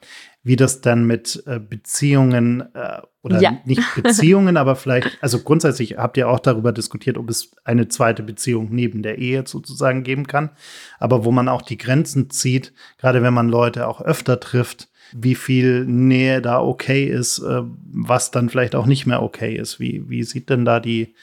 wie 0.42 0.56
das 0.56 0.80
dann 0.80 1.06
mit 1.06 1.44
äh, 1.48 1.60
Beziehungen 1.60 2.62
äh, 2.74 3.02
oder 3.24 3.42
Ja. 3.42 3.58
nicht 3.66 3.82
Beziehungen, 4.02 4.56
aber 4.56 4.78
vielleicht, 4.78 5.22
also 5.22 5.40
grundsätzlich 5.40 5.98
habt 5.98 6.16
ihr 6.16 6.30
auch 6.30 6.40
darüber 6.40 6.72
diskutiert, 6.72 7.18
ob 7.18 7.30
es 7.30 7.52
eine 7.66 7.90
zweite 7.90 8.24
Beziehung 8.24 8.70
neben 8.72 9.04
der 9.04 9.18
Ehe 9.18 9.44
sozusagen 9.46 10.04
geben 10.04 10.28
kann, 10.28 10.52
aber 10.98 11.26
wo 11.26 11.32
man 11.32 11.50
auch 11.50 11.62
die 11.62 11.78
Grenzen 11.78 12.30
zieht, 12.30 12.72
gerade 13.00 13.22
wenn 13.22 13.34
man 13.34 13.50
Leute 13.50 13.86
auch 13.86 14.00
öfter 14.00 14.40
trifft, 14.40 14.88
wie 15.14 15.36
viel 15.36 15.86
Nähe 15.86 16.42
da 16.42 16.62
okay 16.62 17.06
ist, 17.06 17.40
äh, 17.40 17.62
was 17.64 18.32
dann 18.32 18.50
vielleicht 18.50 18.76
auch 18.76 18.86
nicht 18.86 19.06
mehr 19.06 19.22
okay 19.22 19.56
ist. 19.56 19.80
Wie, 19.80 20.10
wie 20.10 20.24
sieht 20.24 20.50
denn 20.50 20.66
da 20.66 20.80
die, 20.80 21.16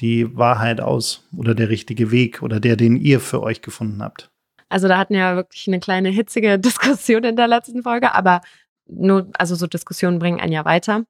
die 0.00 0.36
Wahrheit 0.36 0.80
aus 0.80 1.26
oder 1.36 1.54
der 1.54 1.68
richtige 1.68 2.10
Weg 2.10 2.42
oder 2.42 2.60
der, 2.60 2.76
den 2.76 2.96
ihr 2.96 3.20
für 3.20 3.42
euch 3.42 3.62
gefunden 3.62 4.02
habt? 4.02 4.30
Also 4.68 4.88
da 4.88 4.98
hatten 4.98 5.14
wir 5.14 5.20
ja 5.20 5.36
wirklich 5.36 5.66
eine 5.68 5.80
kleine 5.80 6.10
hitzige 6.10 6.58
Diskussion 6.58 7.24
in 7.24 7.36
der 7.36 7.48
letzten 7.48 7.82
Folge, 7.82 8.14
aber 8.14 8.40
nur, 8.86 9.30
also 9.38 9.54
so 9.54 9.66
Diskussionen 9.66 10.18
bringen 10.18 10.40
einen 10.40 10.52
ja 10.52 10.64
weiter. 10.64 11.04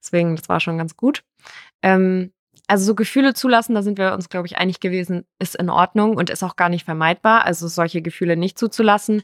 Deswegen, 0.00 0.36
das 0.36 0.48
war 0.48 0.60
schon 0.60 0.78
ganz 0.78 0.96
gut. 0.96 1.22
Ähm, 1.82 2.32
also 2.66 2.84
so 2.84 2.94
Gefühle 2.94 3.34
zulassen, 3.34 3.74
da 3.74 3.82
sind 3.82 3.98
wir 3.98 4.12
uns, 4.12 4.28
glaube 4.28 4.46
ich, 4.46 4.56
einig 4.56 4.80
gewesen, 4.80 5.24
ist 5.38 5.54
in 5.54 5.70
Ordnung 5.70 6.16
und 6.16 6.30
ist 6.30 6.42
auch 6.42 6.56
gar 6.56 6.68
nicht 6.68 6.84
vermeidbar. 6.84 7.44
Also 7.44 7.68
solche 7.68 8.02
Gefühle 8.02 8.36
nicht 8.36 8.58
zuzulassen. 8.58 9.22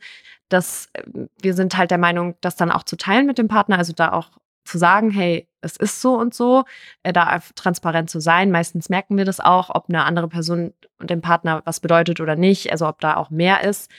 Das, 0.52 0.88
ähm, 0.94 1.28
wir 1.40 1.54
sind 1.54 1.76
halt 1.76 1.90
der 1.90 1.98
Meinung, 1.98 2.34
das 2.40 2.56
dann 2.56 2.70
auch 2.70 2.82
zu 2.84 2.96
teilen 2.96 3.26
mit 3.26 3.38
dem 3.38 3.48
Partner, 3.48 3.78
also 3.78 3.92
da 3.92 4.12
auch 4.12 4.30
zu 4.64 4.78
sagen, 4.78 5.10
hey, 5.10 5.48
es 5.60 5.76
ist 5.76 6.00
so 6.00 6.14
und 6.14 6.34
so, 6.34 6.64
äh, 7.02 7.12
da 7.12 7.40
transparent 7.54 8.10
zu 8.10 8.20
sein. 8.20 8.50
Meistens 8.50 8.88
merken 8.88 9.16
wir 9.16 9.24
das 9.24 9.40
auch, 9.40 9.70
ob 9.70 9.88
eine 9.88 10.04
andere 10.04 10.28
Person 10.28 10.72
und 10.98 11.10
dem 11.10 11.20
Partner 11.20 11.62
was 11.64 11.80
bedeutet 11.80 12.20
oder 12.20 12.36
nicht, 12.36 12.70
also 12.70 12.86
ob 12.86 13.00
da 13.00 13.16
auch 13.16 13.30
mehr 13.30 13.64
ist. 13.64 13.90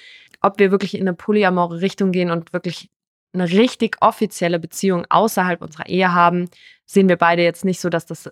Ob 0.42 0.60
wir 0.60 0.72
wirklich 0.72 0.96
in 0.96 1.02
eine 1.02 1.14
polyamore 1.14 1.82
Richtung 1.82 2.12
gehen 2.12 2.32
und 2.32 2.54
wirklich 2.54 2.90
eine 3.34 3.50
richtig 3.50 3.98
offizielle 4.02 4.60
Beziehung 4.60 5.06
außerhalb 5.10 5.62
unserer 5.62 5.88
Ehe 5.88 6.14
haben, 6.14 6.50
sehen 6.86 7.10
wir 7.10 7.18
beide 7.18 7.44
jetzt 7.44 7.66
nicht 7.66 7.80
so, 7.80 7.90
dass 7.90 8.06
das 8.06 8.32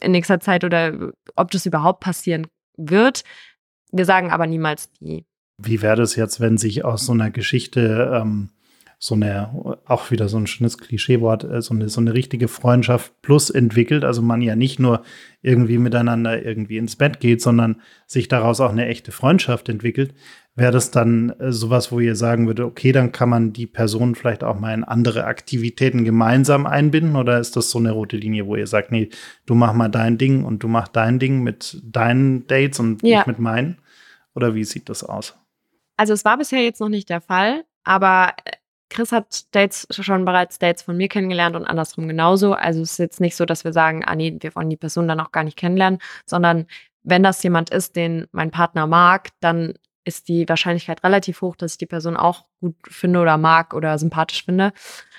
in 0.00 0.12
nächster 0.12 0.40
Zeit 0.40 0.64
oder 0.64 1.12
ob 1.36 1.50
das 1.50 1.66
überhaupt 1.66 2.00
passieren 2.00 2.46
wird. 2.76 3.22
Wir 3.92 4.04
sagen 4.04 4.30
aber 4.30 4.46
niemals 4.46 4.90
die. 4.92 5.24
Wie 5.60 5.82
wäre 5.82 5.96
das 5.96 6.14
jetzt, 6.16 6.40
wenn 6.40 6.56
sich 6.56 6.84
aus 6.84 7.04
so 7.06 7.12
einer 7.12 7.30
Geschichte 7.30 8.12
ähm, 8.14 8.50
so 9.00 9.14
eine, 9.14 9.78
auch 9.86 10.10
wieder 10.10 10.28
so 10.28 10.36
ein 10.38 10.46
schönes 10.46 10.78
Klischeewort, 10.78 11.44
äh, 11.44 11.62
so, 11.62 11.74
eine, 11.74 11.88
so 11.88 12.00
eine 12.00 12.14
richtige 12.14 12.46
Freundschaft 12.46 13.12
plus 13.22 13.50
entwickelt? 13.50 14.04
Also 14.04 14.22
man 14.22 14.40
ja 14.40 14.54
nicht 14.54 14.78
nur 14.78 15.02
irgendwie 15.42 15.78
miteinander 15.78 16.44
irgendwie 16.44 16.78
ins 16.78 16.96
Bett 16.96 17.18
geht, 17.20 17.42
sondern 17.42 17.80
sich 18.06 18.28
daraus 18.28 18.60
auch 18.60 18.70
eine 18.70 18.86
echte 18.86 19.10
Freundschaft 19.10 19.68
entwickelt. 19.68 20.14
Wäre 20.54 20.72
das 20.72 20.92
dann 20.92 21.30
äh, 21.38 21.50
sowas, 21.52 21.90
wo 21.90 21.98
ihr 21.98 22.14
sagen 22.14 22.46
würdet, 22.46 22.64
okay, 22.64 22.92
dann 22.92 23.10
kann 23.10 23.28
man 23.28 23.52
die 23.52 23.66
Person 23.66 24.14
vielleicht 24.14 24.44
auch 24.44 24.58
mal 24.58 24.74
in 24.74 24.84
andere 24.84 25.24
Aktivitäten 25.24 26.04
gemeinsam 26.04 26.66
einbinden? 26.66 27.16
Oder 27.16 27.40
ist 27.40 27.56
das 27.56 27.70
so 27.70 27.78
eine 27.80 27.90
rote 27.90 28.16
Linie, 28.16 28.46
wo 28.46 28.54
ihr 28.54 28.66
sagt, 28.68 28.92
nee, 28.92 29.10
du 29.44 29.56
mach 29.56 29.72
mal 29.72 29.88
dein 29.88 30.18
Ding 30.18 30.44
und 30.44 30.62
du 30.62 30.68
mach 30.68 30.86
dein 30.86 31.18
Ding 31.18 31.42
mit 31.42 31.80
deinen 31.84 32.46
Dates 32.46 32.78
und 32.78 33.02
Ja. 33.02 33.20
ich 33.20 33.26
mit 33.26 33.40
meinen? 33.40 33.78
Oder 34.34 34.54
wie 34.54 34.64
sieht 34.64 34.88
das 34.88 35.02
aus? 35.02 35.34
Also 35.98 36.14
es 36.14 36.24
war 36.24 36.38
bisher 36.38 36.62
jetzt 36.62 36.80
noch 36.80 36.88
nicht 36.88 37.10
der 37.10 37.20
Fall, 37.20 37.64
aber 37.84 38.32
äh, 38.44 38.52
Chris 38.88 39.12
hat 39.12 39.54
Dates 39.54 39.86
schon 39.90 40.24
bereits 40.24 40.58
Dates 40.58 40.82
von 40.82 40.96
mir 40.96 41.08
kennengelernt 41.08 41.56
und 41.56 41.66
andersrum 41.66 42.08
genauso. 42.08 42.54
Also 42.54 42.80
es 42.80 42.92
ist 42.92 42.98
jetzt 42.98 43.20
nicht 43.20 43.36
so, 43.36 43.44
dass 43.44 43.64
wir 43.64 43.72
sagen, 43.74 44.04
ah 44.06 44.14
nee, 44.14 44.34
wir 44.40 44.54
wollen 44.54 44.70
die 44.70 44.76
Person 44.76 45.08
dann 45.08 45.20
auch 45.20 45.32
gar 45.32 45.44
nicht 45.44 45.58
kennenlernen, 45.58 45.98
sondern 46.24 46.66
wenn 47.02 47.22
das 47.22 47.42
jemand 47.42 47.70
ist, 47.70 47.96
den 47.96 48.26
mein 48.32 48.50
Partner 48.50 48.86
mag, 48.86 49.28
dann 49.40 49.74
ist 50.04 50.28
die 50.28 50.48
Wahrscheinlichkeit 50.48 51.04
relativ 51.04 51.42
hoch, 51.42 51.56
dass 51.56 51.72
ich 51.72 51.78
die 51.78 51.86
Person 51.86 52.16
auch 52.16 52.46
gut 52.60 52.76
finde 52.88 53.20
oder 53.20 53.36
mag 53.36 53.74
oder 53.74 53.98
sympathisch 53.98 54.44
finde. 54.44 54.72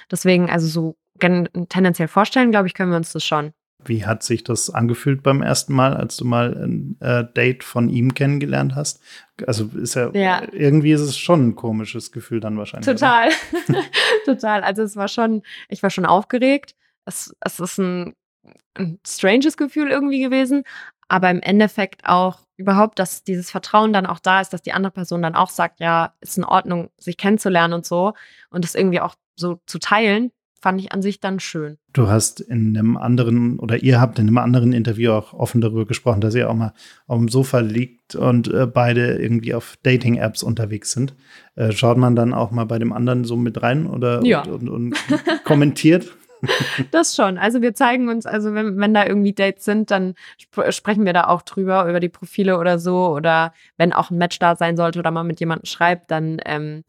Deswegen, 0.10 0.50
also 0.50 0.68
so 0.68 0.98
tendenziell 1.20 2.08
vorstellen, 2.08 2.52
glaube 2.52 2.68
ich, 2.68 2.74
können 2.74 2.92
wir 2.92 2.98
uns 2.98 3.12
das 3.12 3.24
schon. 3.24 3.54
Wie 3.86 4.06
hat 4.06 4.24
sich 4.24 4.44
das 4.44 4.70
angefühlt 4.70 5.24
beim 5.24 5.42
ersten 5.42 5.74
Mal, 5.74 5.96
als 5.96 6.18
du 6.18 6.26
mal 6.26 6.54
ein 6.54 6.98
äh, 7.00 7.24
Date 7.34 7.64
von 7.64 7.90
ihm 7.90 8.14
kennengelernt 8.14 8.76
hast? 8.76 9.02
Also 9.48 9.70
ist 9.76 9.96
ja, 9.96 10.12
Ja. 10.14 10.44
irgendwie 10.52 10.92
ist 10.92 11.02
es 11.02 11.18
schon 11.18 11.50
ein 11.50 11.56
komisches 11.56 12.12
Gefühl 12.12 12.42
dann 12.42 12.58
wahrscheinlich. 12.58 12.86
Total. 12.86 13.30
Total. 14.26 14.64
Also 14.64 14.84
es 14.84 14.96
war 14.96 15.08
schon, 15.08 15.44
ich 15.70 15.82
war 15.82 15.90
schon 15.90 16.06
aufgeregt. 16.06 16.76
Es, 17.06 17.34
es 17.40 17.60
ist 17.60 17.78
ein, 17.78 18.14
ein 18.76 19.00
stranges 19.08 19.56
Gefühl 19.58 19.90
irgendwie 19.92 20.22
gewesen, 20.22 20.64
aber 21.08 21.30
im 21.32 21.42
Endeffekt 21.42 22.06
auch 22.06 22.42
überhaupt, 22.58 23.00
dass 23.00 23.24
dieses 23.24 23.50
Vertrauen 23.50 23.94
dann 23.94 24.06
auch 24.06 24.20
da 24.20 24.42
ist, 24.42 24.52
dass 24.52 24.62
die 24.62 24.74
andere 24.74 24.92
Person 24.92 25.22
dann 25.22 25.36
auch 25.36 25.50
sagt, 25.50 25.80
ja, 25.80 26.14
ist 26.20 26.38
in 26.38 26.44
Ordnung, 26.44 26.90
sich 26.98 27.16
kennenzulernen 27.18 27.74
und 27.74 27.86
so 27.86 28.14
und 28.50 28.66
das 28.66 28.76
irgendwie 28.76 29.00
auch 29.00 29.16
so 29.38 29.62
zu 29.66 29.80
teilen, 29.80 30.32
fand 30.62 30.80
ich 30.82 30.92
an 30.92 31.02
sich 31.02 31.20
dann 31.20 31.40
schön. 31.40 31.78
Du 31.94 32.08
hast 32.08 32.40
in 32.42 32.78
einem 32.78 32.98
anderen 32.98 33.60
oder 33.60 33.82
ihr 33.82 34.00
habt 34.02 34.20
in 34.20 34.28
einem 34.28 34.38
anderen 34.38 34.74
Interview 34.74 35.12
auch 35.12 35.34
offen 35.34 35.62
darüber 35.62 35.86
gesprochen, 35.86 36.22
dass 36.22 36.36
ihr 36.36 36.50
auch 36.50 36.54
mal 36.56 36.74
auf 37.08 37.18
dem 37.18 37.30
Sofa 37.30 37.60
liegt 37.60 38.16
und 38.16 38.48
äh, 38.48 38.66
beide 38.68 39.16
irgendwie 39.18 39.54
auf 39.54 39.78
Dating-Apps 39.84 40.44
unterwegs 40.44 40.92
sind. 40.92 41.16
Äh, 41.56 41.72
schaut 41.72 41.98
man 41.98 42.16
dann 42.16 42.34
auch 42.34 42.52
mal 42.52 42.66
bei 42.66 42.80
dem 42.80 42.92
anderen 42.94 43.24
so 43.24 43.36
mit 43.36 43.62
rein 43.62 43.88
oder 43.88 44.24
Ja. 44.24 44.44
und, 44.44 44.70
und, 44.70 44.70
und 44.70 44.96
kommentiert? 45.46 46.12
Das 46.92 47.18
schon. 47.18 47.38
Also 47.38 47.62
wir 47.62 47.74
zeigen 47.74 48.08
uns, 48.08 48.26
also 48.26 48.54
wenn, 48.54 48.78
wenn 48.80 48.94
da 48.94 49.06
irgendwie 49.06 49.34
Dates 49.34 49.66
sind, 49.66 49.92
dann 49.92 50.16
sp 50.40 50.72
sprechen 50.72 51.06
wir 51.06 51.12
da 51.12 51.28
auch 51.28 51.42
drüber, 51.42 51.86
über 51.90 52.00
die 52.00 52.08
Profile 52.08 52.58
oder 52.58 52.80
so. 52.80 53.08
Oder 53.10 53.54
wenn 53.76 53.92
auch 53.92 54.10
ein 54.10 54.18
Match 54.18 54.40
da 54.40 54.56
sein 54.56 54.78
sollte 54.78 55.00
oder 55.00 55.12
man 55.12 55.28
mit 55.28 55.42
jemandem 55.42 55.66
schreibt, 55.66 56.12
dann, 56.12 56.40
ähm, 56.46 56.86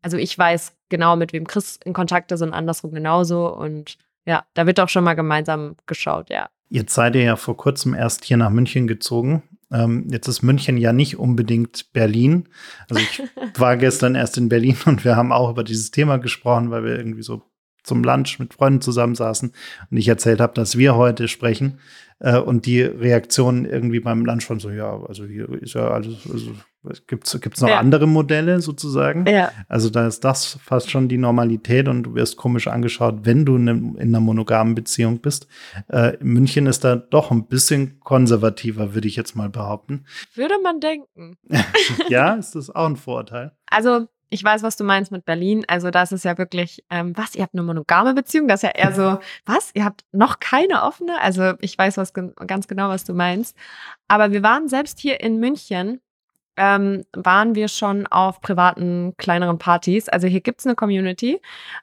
also 0.00 0.16
ich 0.16 0.38
weiß 0.38 0.76
genau, 0.94 1.16
mit 1.16 1.32
wem 1.32 1.44
Chris 1.44 1.80
in 1.84 1.92
Kontakt 1.92 2.30
ist 2.30 2.40
und 2.40 2.54
andersrum 2.54 2.92
genauso. 2.92 3.52
Und 3.52 3.98
ja, 4.26 4.44
da 4.54 4.64
wird 4.64 4.78
auch 4.78 4.88
schon 4.88 5.02
mal 5.02 5.14
gemeinsam 5.14 5.74
geschaut, 5.86 6.30
ja. 6.30 6.48
Jetzt 6.68 6.94
seid 6.94 7.16
ihr 7.16 7.22
ja 7.22 7.34
vor 7.34 7.56
kurzem 7.56 7.94
erst 7.94 8.24
hier 8.24 8.36
nach 8.36 8.50
München 8.50 8.86
gezogen. 8.86 9.42
Ähm, 9.72 10.06
jetzt 10.08 10.28
ist 10.28 10.42
München 10.42 10.76
ja 10.76 10.92
nicht 10.92 11.18
unbedingt 11.18 11.92
Berlin. 11.92 12.48
Also 12.88 13.02
ich 13.02 13.22
war 13.58 13.76
gestern 13.76 14.14
erst 14.14 14.38
in 14.38 14.48
Berlin 14.48 14.76
und 14.86 15.04
wir 15.04 15.16
haben 15.16 15.32
auch 15.32 15.50
über 15.50 15.64
dieses 15.64 15.90
Thema 15.90 16.18
gesprochen, 16.18 16.70
weil 16.70 16.84
wir 16.84 16.96
irgendwie 16.96 17.24
so 17.24 17.42
zum 17.84 18.02
Lunch 18.02 18.38
mit 18.38 18.54
Freunden 18.54 18.80
zusammensaßen 18.80 19.52
und 19.90 19.96
ich 19.96 20.08
erzählt 20.08 20.40
habe, 20.40 20.54
dass 20.54 20.76
wir 20.76 20.96
heute 20.96 21.28
sprechen. 21.28 21.78
Äh, 22.20 22.38
und 22.38 22.66
die 22.66 22.82
Reaktion 22.82 23.64
irgendwie 23.64 24.00
beim 24.00 24.24
Lunch 24.24 24.44
von 24.44 24.60
so, 24.60 24.70
ja, 24.70 24.98
also 25.08 25.24
hier 25.24 25.48
ist 25.62 25.74
ja 25.74 25.88
alles, 25.88 26.16
also 26.30 26.52
Gibt 27.06 27.26
es 27.26 27.60
noch 27.60 27.68
ja. 27.68 27.78
andere 27.78 28.06
Modelle 28.06 28.60
sozusagen? 28.60 29.26
Ja. 29.26 29.50
Also 29.68 29.88
da 29.88 30.06
ist 30.06 30.22
das 30.22 30.58
fast 30.62 30.90
schon 30.90 31.08
die 31.08 31.16
Normalität 31.16 31.88
und 31.88 32.02
du 32.02 32.14
wirst 32.14 32.36
komisch 32.36 32.68
angeschaut, 32.68 33.20
wenn 33.22 33.46
du 33.46 33.56
in, 33.56 33.68
in 33.68 33.96
einer 33.96 34.20
monogamen 34.20 34.74
Beziehung 34.74 35.20
bist. 35.20 35.46
Äh, 35.88 36.18
München 36.20 36.66
ist 36.66 36.84
da 36.84 36.96
doch 36.96 37.30
ein 37.30 37.46
bisschen 37.46 38.00
konservativer, 38.00 38.94
würde 38.94 39.08
ich 39.08 39.16
jetzt 39.16 39.34
mal 39.34 39.48
behaupten. 39.48 40.04
Würde 40.34 40.56
man 40.62 40.80
denken. 40.80 41.38
ja, 42.10 42.34
ist 42.34 42.54
das 42.54 42.68
auch 42.68 42.86
ein 42.86 42.96
Vorurteil? 42.96 43.52
Also 43.70 44.08
ich 44.30 44.42
weiß, 44.42 44.62
was 44.62 44.76
du 44.76 44.84
meinst 44.84 45.12
mit 45.12 45.24
Berlin. 45.24 45.64
Also 45.68 45.90
das 45.90 46.12
ist 46.12 46.24
ja 46.24 46.38
wirklich, 46.38 46.84
ähm, 46.90 47.16
was, 47.16 47.34
ihr 47.34 47.42
habt 47.42 47.54
eine 47.54 47.62
monogame 47.62 48.14
Beziehung? 48.14 48.48
Das 48.48 48.62
ist 48.62 48.68
ja 48.68 48.70
eher 48.74 48.92
so, 48.92 49.18
was, 49.46 49.70
ihr 49.74 49.84
habt 49.84 50.04
noch 50.12 50.40
keine 50.40 50.82
offene? 50.82 51.20
Also 51.20 51.54
ich 51.60 51.76
weiß 51.76 51.96
was, 51.96 52.12
ganz 52.12 52.68
genau, 52.68 52.88
was 52.88 53.04
du 53.04 53.14
meinst. 53.14 53.56
Aber 54.08 54.32
wir 54.32 54.42
waren 54.42 54.68
selbst 54.68 54.98
hier 54.98 55.20
in 55.20 55.38
München 55.38 56.00
ähm, 56.56 57.04
waren 57.12 57.54
wir 57.54 57.68
schon 57.68 58.06
auf 58.06 58.40
privaten, 58.40 59.14
kleineren 59.16 59.58
Partys. 59.58 60.08
Also 60.08 60.26
hier 60.26 60.40
gibt 60.40 60.60
es 60.60 60.66
eine 60.66 60.74
Community. 60.74 61.40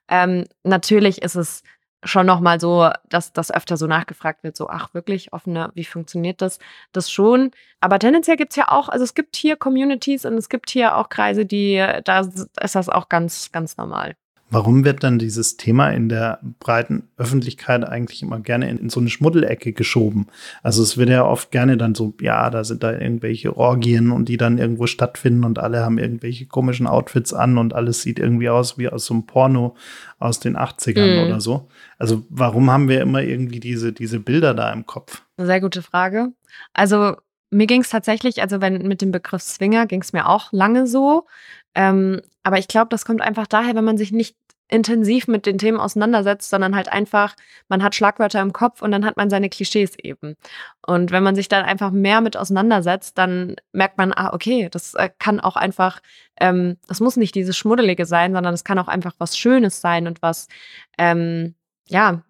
Ähm, 0.08 0.46
natürlich 0.64 1.22
ist 1.22 1.36
es 1.36 1.64
schon 2.04 2.26
nochmal 2.26 2.60
so, 2.60 2.90
dass 3.10 3.34
das 3.34 3.52
öfter 3.52 3.78
so 3.78 3.88
nachgefragt 3.88 4.44
wird, 4.44 4.58
so, 4.58 4.70
ach 4.70 4.94
wirklich, 4.94 5.34
offene, 5.34 5.72
wie 5.76 5.84
funktioniert 5.86 6.42
das? 6.42 6.60
Das 6.92 7.12
schon. 7.12 7.52
Aber 7.80 8.00
tendenziell 8.00 8.38
gibt 8.38 8.52
es 8.52 8.56
ja 8.56 8.70
auch, 8.70 8.90
also 8.90 9.04
es 9.04 9.14
gibt 9.14 9.36
hier 9.36 9.56
Communities 9.56 10.26
und 10.26 10.34
es 10.36 10.50
gibt 10.50 10.70
hier 10.70 10.96
auch 10.98 11.10
Kreise, 11.10 11.46
die, 11.46 11.86
da 12.04 12.20
ist 12.22 12.76
das 12.76 12.90
auch 12.90 13.10
ganz, 13.10 13.52
ganz 13.52 13.78
normal. 13.78 14.16
Warum 14.54 14.84
wird 14.84 15.04
dann 15.04 15.18
dieses 15.18 15.56
Thema 15.56 15.92
in 15.92 16.10
der 16.10 16.40
breiten 16.60 17.08
Öffentlichkeit 17.16 17.88
eigentlich 17.88 18.22
immer 18.22 18.42
gerne 18.42 18.70
in, 18.70 18.78
in, 18.78 18.90
so 18.90 19.00
eine 19.00 19.10
Schmuddelecke 19.10 19.72
geschoben? 19.72 20.28
Also 20.62 20.84
es 20.84 20.98
wird 20.98 21.08
ja 21.08 21.26
oft 21.26 21.52
gerne 21.52 21.78
dann 21.78 21.96
so, 21.96 22.14
ja, 22.20 22.50
da 22.50 22.66
sind 22.66 22.84
da 22.84 22.92
irgendwelche 22.92 23.56
Orgien 23.56 24.12
und 24.12 24.28
die 24.28 24.36
dann 24.36 24.58
irgendwo 24.58 24.88
stattfinden 24.88 25.46
und 25.46 25.58
alle 25.58 25.80
haben 25.80 25.98
irgendwelche 25.98 26.48
komischen 26.48 26.86
Outfits 26.86 27.34
an 27.34 27.58
und 27.58 27.74
alles 27.74 28.02
sieht 28.02 28.20
irgendwie 28.20 28.50
aus 28.50 28.78
wie 28.78 28.90
aus 28.90 29.06
so 29.06 29.14
einem 29.14 29.26
Porno 29.26 29.78
aus 30.20 30.42
den 30.42 30.58
80ern 30.58 31.22
mhm. 31.22 31.26
oder 31.28 31.40
so. 31.40 31.70
Also 31.98 32.26
warum 32.30 32.70
haben 32.70 32.90
wir 32.90 33.00
immer 33.00 33.24
irgendwie 33.24 33.62
diese, 33.62 33.94
diese 33.94 34.20
Bilder 34.20 34.54
da 34.54 34.74
im 34.74 34.86
Kopf? 34.86 35.24
Sehr 35.38 35.62
gute 35.62 35.82
Frage. 35.82 36.34
Also 36.74 37.16
mir 37.52 37.68
ging 37.68 37.82
es 37.82 37.90
tatsächlich, 37.90 38.42
also 38.42 38.62
wenn 38.62 38.88
mit 38.88 39.02
dem 39.02 39.12
Begriff 39.12 39.42
Swinger 39.42 39.86
ging 39.86 40.02
es 40.02 40.14
mir 40.14 40.28
auch 40.28 40.52
lange 40.52 40.88
so. 40.88 41.26
Ähm, 41.76 42.22
aber 42.44 42.58
ich 42.58 42.68
glaube, 42.68 42.90
das 42.90 43.06
kommt 43.06 43.22
einfach 43.22 43.48
daher, 43.48 43.76
wenn 43.76 43.84
man 43.84 43.98
sich 43.98 44.12
nicht 44.12 44.36
intensiv 44.72 45.28
mit 45.28 45.46
den 45.46 45.58
Themen 45.58 45.80
auseinandersetzt, 45.80 46.50
sondern 46.50 46.76
halt 46.76 46.92
einfach, 46.92 47.36
man 47.68 47.84
hat 47.84 47.94
Schlagwörter 47.94 48.42
im 48.42 48.54
Kopf 48.54 48.82
und 48.82 48.92
dann 48.92 49.06
hat 49.06 49.18
man 49.18 49.30
seine 49.30 49.50
Klischees 49.50 50.00
eben. 50.00 50.38
Und 50.88 51.12
wenn 51.12 51.24
man 51.24 51.36
sich 51.36 51.50
dann 51.50 51.66
einfach 51.66 51.92
mehr 51.92 52.22
mit 52.22 52.38
auseinandersetzt, 52.38 53.18
dann 53.18 53.58
merkt 53.74 53.98
man, 53.98 54.14
ah, 54.14 54.34
okay, 54.34 54.70
das 54.72 54.94
äh, 54.94 55.10
kann 55.20 55.42
auch 55.42 55.58
einfach, 55.58 56.00
ähm, 56.40 56.78
das 56.88 57.02
muss 57.02 57.18
nicht 57.18 57.36
dieses 57.36 57.58
Schmuddelige 57.58 58.06
sein, 58.06 58.34
sondern 58.34 58.54
es 58.54 58.64
kann 58.64 58.80
auch 58.80 58.88
einfach 58.88 59.14
was 59.18 59.38
Schönes 59.38 59.82
sein 59.82 60.08
und 60.08 60.22
was, 60.22 60.48
ähm, 60.98 61.56
ja, 61.88 62.24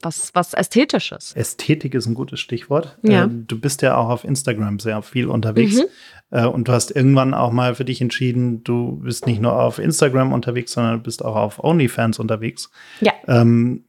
was, 0.00 0.30
was 0.34 0.54
Ästhetisches. 0.54 1.32
Ästhetik 1.34 1.94
ist 1.94 2.06
ein 2.06 2.14
gutes 2.14 2.40
Stichwort. 2.40 2.98
Ja. 3.02 3.24
Äh, 3.24 3.28
du 3.30 3.60
bist 3.60 3.82
ja 3.82 3.96
auch 3.96 4.08
auf 4.08 4.24
Instagram 4.24 4.78
sehr 4.78 5.02
viel 5.02 5.26
unterwegs. 5.26 5.76
Mhm. 5.76 5.86
Äh, 6.30 6.46
und 6.46 6.68
du 6.68 6.72
hast 6.72 6.94
irgendwann 6.94 7.34
auch 7.34 7.50
mal 7.50 7.74
für 7.74 7.84
dich 7.84 8.00
entschieden, 8.00 8.62
du 8.62 9.00
bist 9.02 9.26
nicht 9.26 9.40
nur 9.40 9.60
auf 9.60 9.78
Instagram 9.78 10.32
unterwegs, 10.32 10.72
sondern 10.72 10.98
du 10.98 11.02
bist 11.02 11.24
auch 11.24 11.36
auf 11.36 11.62
OnlyFans 11.62 12.18
unterwegs. 12.18 12.70
Ja. 13.00 13.12
Ähm, 13.26 13.84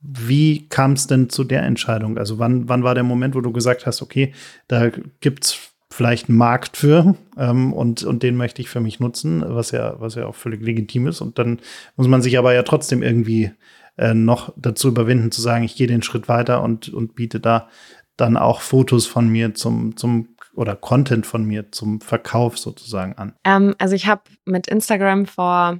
wie 0.00 0.68
kam 0.68 0.92
es 0.92 1.06
denn 1.06 1.28
zu 1.28 1.44
der 1.44 1.62
Entscheidung? 1.62 2.16
Also 2.16 2.38
wann, 2.38 2.68
wann 2.68 2.82
war 2.82 2.94
der 2.94 3.04
Moment, 3.04 3.34
wo 3.34 3.40
du 3.40 3.52
gesagt 3.52 3.86
hast, 3.86 4.00
okay, 4.00 4.32
da 4.66 4.90
gibt 5.20 5.44
es 5.44 5.58
vielleicht 5.90 6.28
einen 6.28 6.38
Markt 6.38 6.76
für 6.76 7.16
ähm, 7.36 7.72
und, 7.72 8.02
und 8.04 8.22
den 8.22 8.36
möchte 8.36 8.62
ich 8.62 8.68
für 8.68 8.80
mich 8.80 9.00
nutzen, 9.00 9.42
was 9.46 9.72
ja, 9.72 9.96
was 9.98 10.14
ja 10.14 10.26
auch 10.26 10.34
völlig 10.34 10.62
legitim 10.62 11.06
ist. 11.06 11.20
Und 11.20 11.38
dann 11.38 11.60
muss 11.96 12.08
man 12.08 12.22
sich 12.22 12.38
aber 12.38 12.54
ja 12.54 12.62
trotzdem 12.62 13.02
irgendwie 13.02 13.50
äh, 13.98 14.14
noch 14.14 14.52
dazu 14.56 14.88
überwinden, 14.88 15.30
zu 15.30 15.40
sagen, 15.40 15.64
ich 15.64 15.76
gehe 15.76 15.86
den 15.86 16.02
Schritt 16.02 16.28
weiter 16.28 16.62
und, 16.62 16.88
und 16.88 17.14
biete 17.14 17.40
da 17.40 17.68
dann 18.16 18.36
auch 18.36 18.60
Fotos 18.60 19.06
von 19.06 19.28
mir 19.28 19.54
zum, 19.54 19.96
zum 19.96 20.36
oder 20.54 20.74
Content 20.74 21.24
von 21.24 21.44
mir 21.44 21.70
zum 21.70 22.00
Verkauf 22.00 22.58
sozusagen 22.58 23.14
an? 23.14 23.34
Ähm, 23.44 23.74
also 23.78 23.94
ich 23.94 24.06
habe 24.06 24.22
mit 24.44 24.66
Instagram 24.66 25.26
vor 25.26 25.78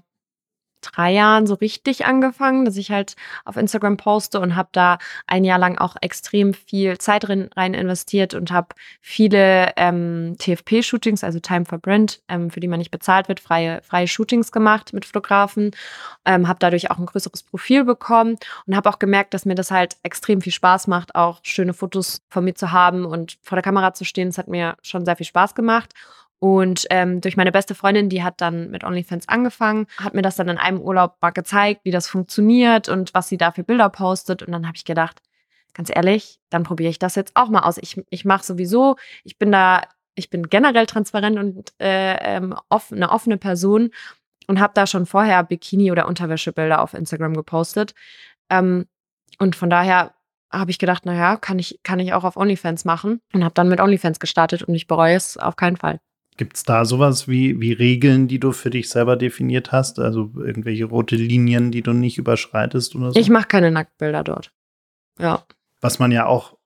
drei 0.81 1.13
Jahren 1.13 1.47
so 1.47 1.55
richtig 1.55 2.07
angefangen, 2.07 2.65
dass 2.65 2.77
ich 2.77 2.91
halt 2.91 3.17
auf 3.45 3.57
Instagram 3.57 3.97
poste 3.97 4.41
und 4.41 4.57
habe 4.57 4.69
da 4.73 4.99
ein 5.27 5.45
Jahr 5.45 5.59
lang 5.59 5.79
auch 5.79 5.97
extrem 6.01 6.55
viel 6.55 6.99
Zeit 6.99 7.29
rein, 7.29 7.51
rein 7.57 7.75
investiert 7.75 8.35
und 8.35 8.51
habe 8.51 8.69
viele 9.01 9.73
ähm, 9.77 10.37
TFP-Shootings, 10.39 11.25
also 11.25 11.41
Time 11.41 11.65
for 11.65 11.79
Brand, 11.79 12.21
ähm, 12.29 12.51
für 12.51 12.61
die 12.61 12.69
man 12.69 12.79
nicht 12.79 12.91
bezahlt 12.91 13.29
wird, 13.29 13.41
freie, 13.41 13.83
freie 13.83 14.09
Shootings 14.09 14.53
gemacht 14.53 14.93
mit 14.93 15.05
Fotografen, 15.05 15.73
ähm, 16.25 16.49
habe 16.49 16.59
dadurch 16.61 16.91
auch 16.91 16.99
ein 16.99 17.07
größeres 17.07 17.43
Profil 17.43 17.85
bekommen 17.85 18.37
und 18.67 18.77
habe 18.77 18.89
auch 18.89 18.99
gemerkt, 18.99 19.35
dass 19.35 19.45
mir 19.45 19.55
das 19.55 19.71
halt 19.71 19.97
extrem 20.03 20.41
viel 20.41 20.53
Spaß 20.53 20.87
macht, 20.87 21.15
auch 21.15 21.41
schöne 21.43 21.75
Fotos 21.75 22.23
von 22.29 22.45
mir 22.45 22.55
zu 22.55 22.73
haben 22.73 23.05
und 23.05 23.39
vor 23.43 23.57
der 23.57 23.63
Kamera 23.63 23.95
zu 23.95 24.05
stehen. 24.05 24.29
Das 24.29 24.39
hat 24.39 24.49
mir 24.49 24.77
schon 24.83 25.05
sehr 25.05 25.17
viel 25.17 25.27
Spaß 25.27 25.55
gemacht. 25.55 25.95
Und 26.41 26.87
ähm, 26.91 27.21
durch 27.21 27.37
meine 27.37 27.51
beste 27.51 27.75
Freundin, 27.75 28.09
die 28.09 28.23
hat 28.23 28.41
dann 28.41 28.71
mit 28.71 28.85
OnlyFans 28.85 29.29
angefangen, 29.29 29.87
hat 29.99 30.15
mir 30.15 30.23
das 30.23 30.37
dann 30.37 30.49
in 30.49 30.59
einem 30.59 30.81
Urlaub 30.81 31.17
mal 31.21 31.31
gezeigt, 31.31 31.81
wie 31.85 31.91
das 31.91 32.09
funktioniert 32.09 32.89
und 32.89 33.13
was 33.13 33.29
sie 33.29 33.37
da 33.37 33.51
für 33.51 33.65
Bilder 33.65 33.89
postet. 33.89 34.43
Und 34.43 34.53
dann 34.53 34.67
habe 34.67 34.77
ich 34.77 34.85
gedacht, 34.85 35.21
ganz 35.75 35.91
ehrlich, 35.93 36.39
dann 36.51 36.63
probiere 36.63 36.91
ich 36.91 36.99
das 36.99 37.17
jetzt 37.17 37.33
auch 37.35 37.49
mal 37.49 37.63
aus. 37.63 37.79
Ich, 37.79 38.01
ich 38.11 38.25
mache 38.25 38.45
sowieso, 38.45 38.97
ich 39.25 39.39
bin 39.39 39.51
da, 39.51 39.83
ich 40.15 40.31
bin 40.31 40.45
generell 40.49 40.87
transparent 40.87 41.39
und 41.39 41.73
äh, 41.81 42.17
ähm, 42.37 42.55
off, 42.69 42.93
eine 42.93 43.11
offene 43.11 43.37
Person 43.37 43.91
und 44.47 44.61
habe 44.61 44.73
da 44.75 44.87
schon 44.87 45.07
vorher 45.07 45.43
Bikini- 45.43 45.91
oder 45.91 46.07
Unterwäschebilder 46.07 46.81
auf 46.81 46.95
Instagram 46.95 47.35
gepostet. 47.35 47.95
Ähm, 48.49 48.87
und 49.39 49.57
von 49.57 49.71
daher 49.71 50.15
habe 50.51 50.71
ich 50.71 50.79
gedacht, 50.79 51.05
naja, 51.05 51.37
kann 51.37 51.59
ich, 51.59 51.81
kann 51.83 52.01
ich 52.01 52.13
auch 52.13 52.25
auf 52.25 52.37
OnlyFans 52.37 52.85
machen 52.85 53.21
und 53.33 53.45
habe 53.45 53.55
dann 53.55 53.69
mit 53.69 53.81
OnlyFans 53.81 54.21
gestartet 54.21 54.63
und 54.63 54.75
ich 54.75 54.87
bereue 54.87 55.15
es 55.15 55.37
auf 55.37 55.57
keinen 55.57 55.77
Fall. 55.77 56.01
Gibt 56.39 56.57
es 56.57 56.63
da 56.63 56.85
sowas 56.85 57.27
wie, 57.27 57.61
wie 57.61 57.73
Regeln, 57.73 58.29
die 58.29 58.39
du 58.39 58.53
für 58.53 58.71
dich 58.71 58.89
selber 58.89 59.17
definiert 59.17 59.73
hast? 59.73 59.99
Also 59.99 60.31
irgendwelche 60.37 60.87
rote 60.87 61.17
Linien, 61.17 61.73
die 61.73 61.83
du 61.83 61.93
nicht 61.93 62.17
überschreitest 62.17 62.95
oder 62.95 63.13
so? 63.13 63.19
Ich 63.19 63.29
mache 63.29 63.49
keine 63.49 63.73
Nacktbilder 63.73 64.23
dort. 64.23 64.53
Ja. 65.19 65.43
Was 65.81 65.99
man 65.99 66.13
ja 66.13 66.27
auch 66.27 66.57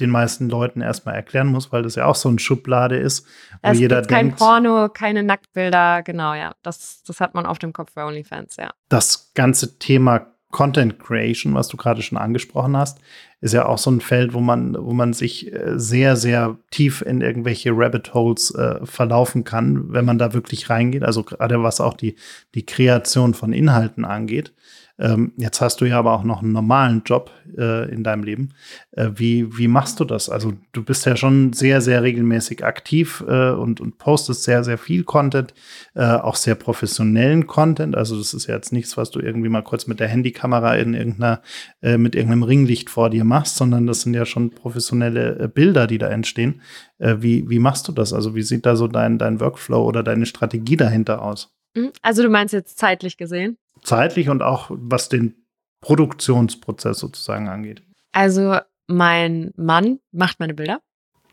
den 0.00 0.10
meisten 0.10 0.48
Leuten 0.48 0.82
erstmal 0.82 1.14
erklären 1.14 1.48
muss, 1.48 1.72
weil 1.72 1.82
das 1.82 1.94
ja 1.94 2.06
auch 2.06 2.14
so 2.14 2.28
eine 2.28 2.38
Schublade 2.38 2.96
ist, 2.96 3.26
wo 3.62 3.70
es 3.70 3.78
jeder 3.78 4.00
gibt 4.00 4.10
denkt. 4.10 4.38
Kein 4.38 4.46
Porno, 4.46 4.88
keine 4.88 5.22
Nacktbilder, 5.22 6.02
genau, 6.02 6.34
ja. 6.34 6.54
Das, 6.62 7.02
das 7.02 7.20
hat 7.20 7.34
man 7.34 7.46
auf 7.46 7.58
dem 7.58 7.72
Kopf 7.72 7.92
bei 7.94 8.04
OnlyFans, 8.04 8.56
ja. 8.56 8.70
Das 8.88 9.32
ganze 9.34 9.78
Thema 9.78 10.31
Content 10.52 11.00
Creation, 11.00 11.54
was 11.54 11.66
du 11.66 11.76
gerade 11.76 12.02
schon 12.02 12.18
angesprochen 12.18 12.76
hast, 12.76 13.00
ist 13.40 13.54
ja 13.54 13.66
auch 13.66 13.78
so 13.78 13.90
ein 13.90 14.00
Feld, 14.00 14.34
wo 14.34 14.40
man, 14.40 14.76
wo 14.78 14.92
man 14.92 15.14
sich 15.14 15.52
äh, 15.52 15.78
sehr, 15.78 16.14
sehr 16.16 16.56
tief 16.70 17.02
in 17.02 17.20
irgendwelche 17.22 17.72
Rabbit 17.74 18.14
Holes 18.14 18.54
äh, 18.54 18.86
verlaufen 18.86 19.42
kann, 19.42 19.92
wenn 19.92 20.04
man 20.04 20.18
da 20.18 20.32
wirklich 20.32 20.70
reingeht. 20.70 21.02
Also 21.02 21.24
gerade 21.24 21.60
was 21.62 21.80
auch 21.80 21.94
die, 21.94 22.14
die 22.54 22.64
Kreation 22.64 23.34
von 23.34 23.52
Inhalten 23.52 24.04
angeht. 24.04 24.52
Ähm, 24.98 25.32
jetzt 25.36 25.60
hast 25.60 25.80
du 25.80 25.84
ja 25.84 25.98
aber 25.98 26.12
auch 26.12 26.24
noch 26.24 26.42
einen 26.42 26.52
normalen 26.52 27.02
Job 27.04 27.30
äh, 27.56 27.90
in 27.90 28.04
deinem 28.04 28.24
Leben. 28.24 28.50
Äh, 28.92 29.10
wie, 29.14 29.56
wie 29.56 29.68
machst 29.68 29.98
du 30.00 30.04
das? 30.04 30.28
Also 30.28 30.52
du 30.72 30.84
bist 30.84 31.06
ja 31.06 31.16
schon 31.16 31.52
sehr, 31.52 31.80
sehr 31.80 32.02
regelmäßig 32.02 32.64
aktiv 32.64 33.24
äh, 33.26 33.50
und, 33.50 33.80
und 33.80 33.98
postest 33.98 34.44
sehr, 34.44 34.64
sehr 34.64 34.78
viel 34.78 35.04
Content, 35.04 35.54
äh, 35.94 36.04
auch 36.04 36.36
sehr 36.36 36.54
professionellen 36.54 37.46
Content. 37.46 37.96
Also 37.96 38.16
das 38.16 38.34
ist 38.34 38.46
ja 38.46 38.54
jetzt 38.54 38.72
nichts, 38.72 38.96
was 38.96 39.10
du 39.10 39.20
irgendwie 39.20 39.48
mal 39.48 39.62
kurz 39.62 39.86
mit 39.86 39.98
der 39.98 40.08
Handykamera 40.08 40.76
in 40.76 40.94
irgendeiner, 40.94 41.42
äh, 41.80 41.96
mit 41.96 42.14
irgendeinem 42.14 42.42
Ringlicht 42.42 42.90
vor 42.90 43.10
dir 43.10 43.24
machst, 43.24 43.56
sondern 43.56 43.86
das 43.86 44.02
sind 44.02 44.14
ja 44.14 44.26
schon 44.26 44.50
professionelle 44.50 45.38
äh, 45.38 45.48
Bilder, 45.48 45.86
die 45.86 45.98
da 45.98 46.08
entstehen. 46.08 46.60
wie, 46.98 47.48
wie 47.48 47.58
machst 47.58 47.88
du 47.88 47.92
das? 47.92 48.12
Also 48.12 48.34
wie 48.34 48.42
sieht 48.42 48.64
da 48.64 48.76
so 48.76 48.86
dein, 48.86 49.18
dein 49.18 49.40
Workflow 49.40 49.84
oder 49.84 50.02
deine 50.02 50.26
Strategie 50.26 50.76
dahinter 50.76 51.22
aus? 51.22 51.52
Mhm. 51.74 51.90
Also 52.02 52.22
du 52.22 52.28
meinst 52.28 52.54
jetzt 52.54 52.78
zeitlich 52.78 53.16
gesehen? 53.16 53.56
Zeitlich 53.82 54.28
und 54.28 54.42
auch 54.42 54.70
was 54.70 55.08
den 55.08 55.46
Produktionsprozess 55.80 56.98
sozusagen 56.98 57.48
angeht? 57.48 57.82
Also 58.12 58.58
mein 58.86 59.52
Mann 59.56 59.98
macht 60.12 60.40
meine 60.40 60.54
Bilder. 60.54 60.80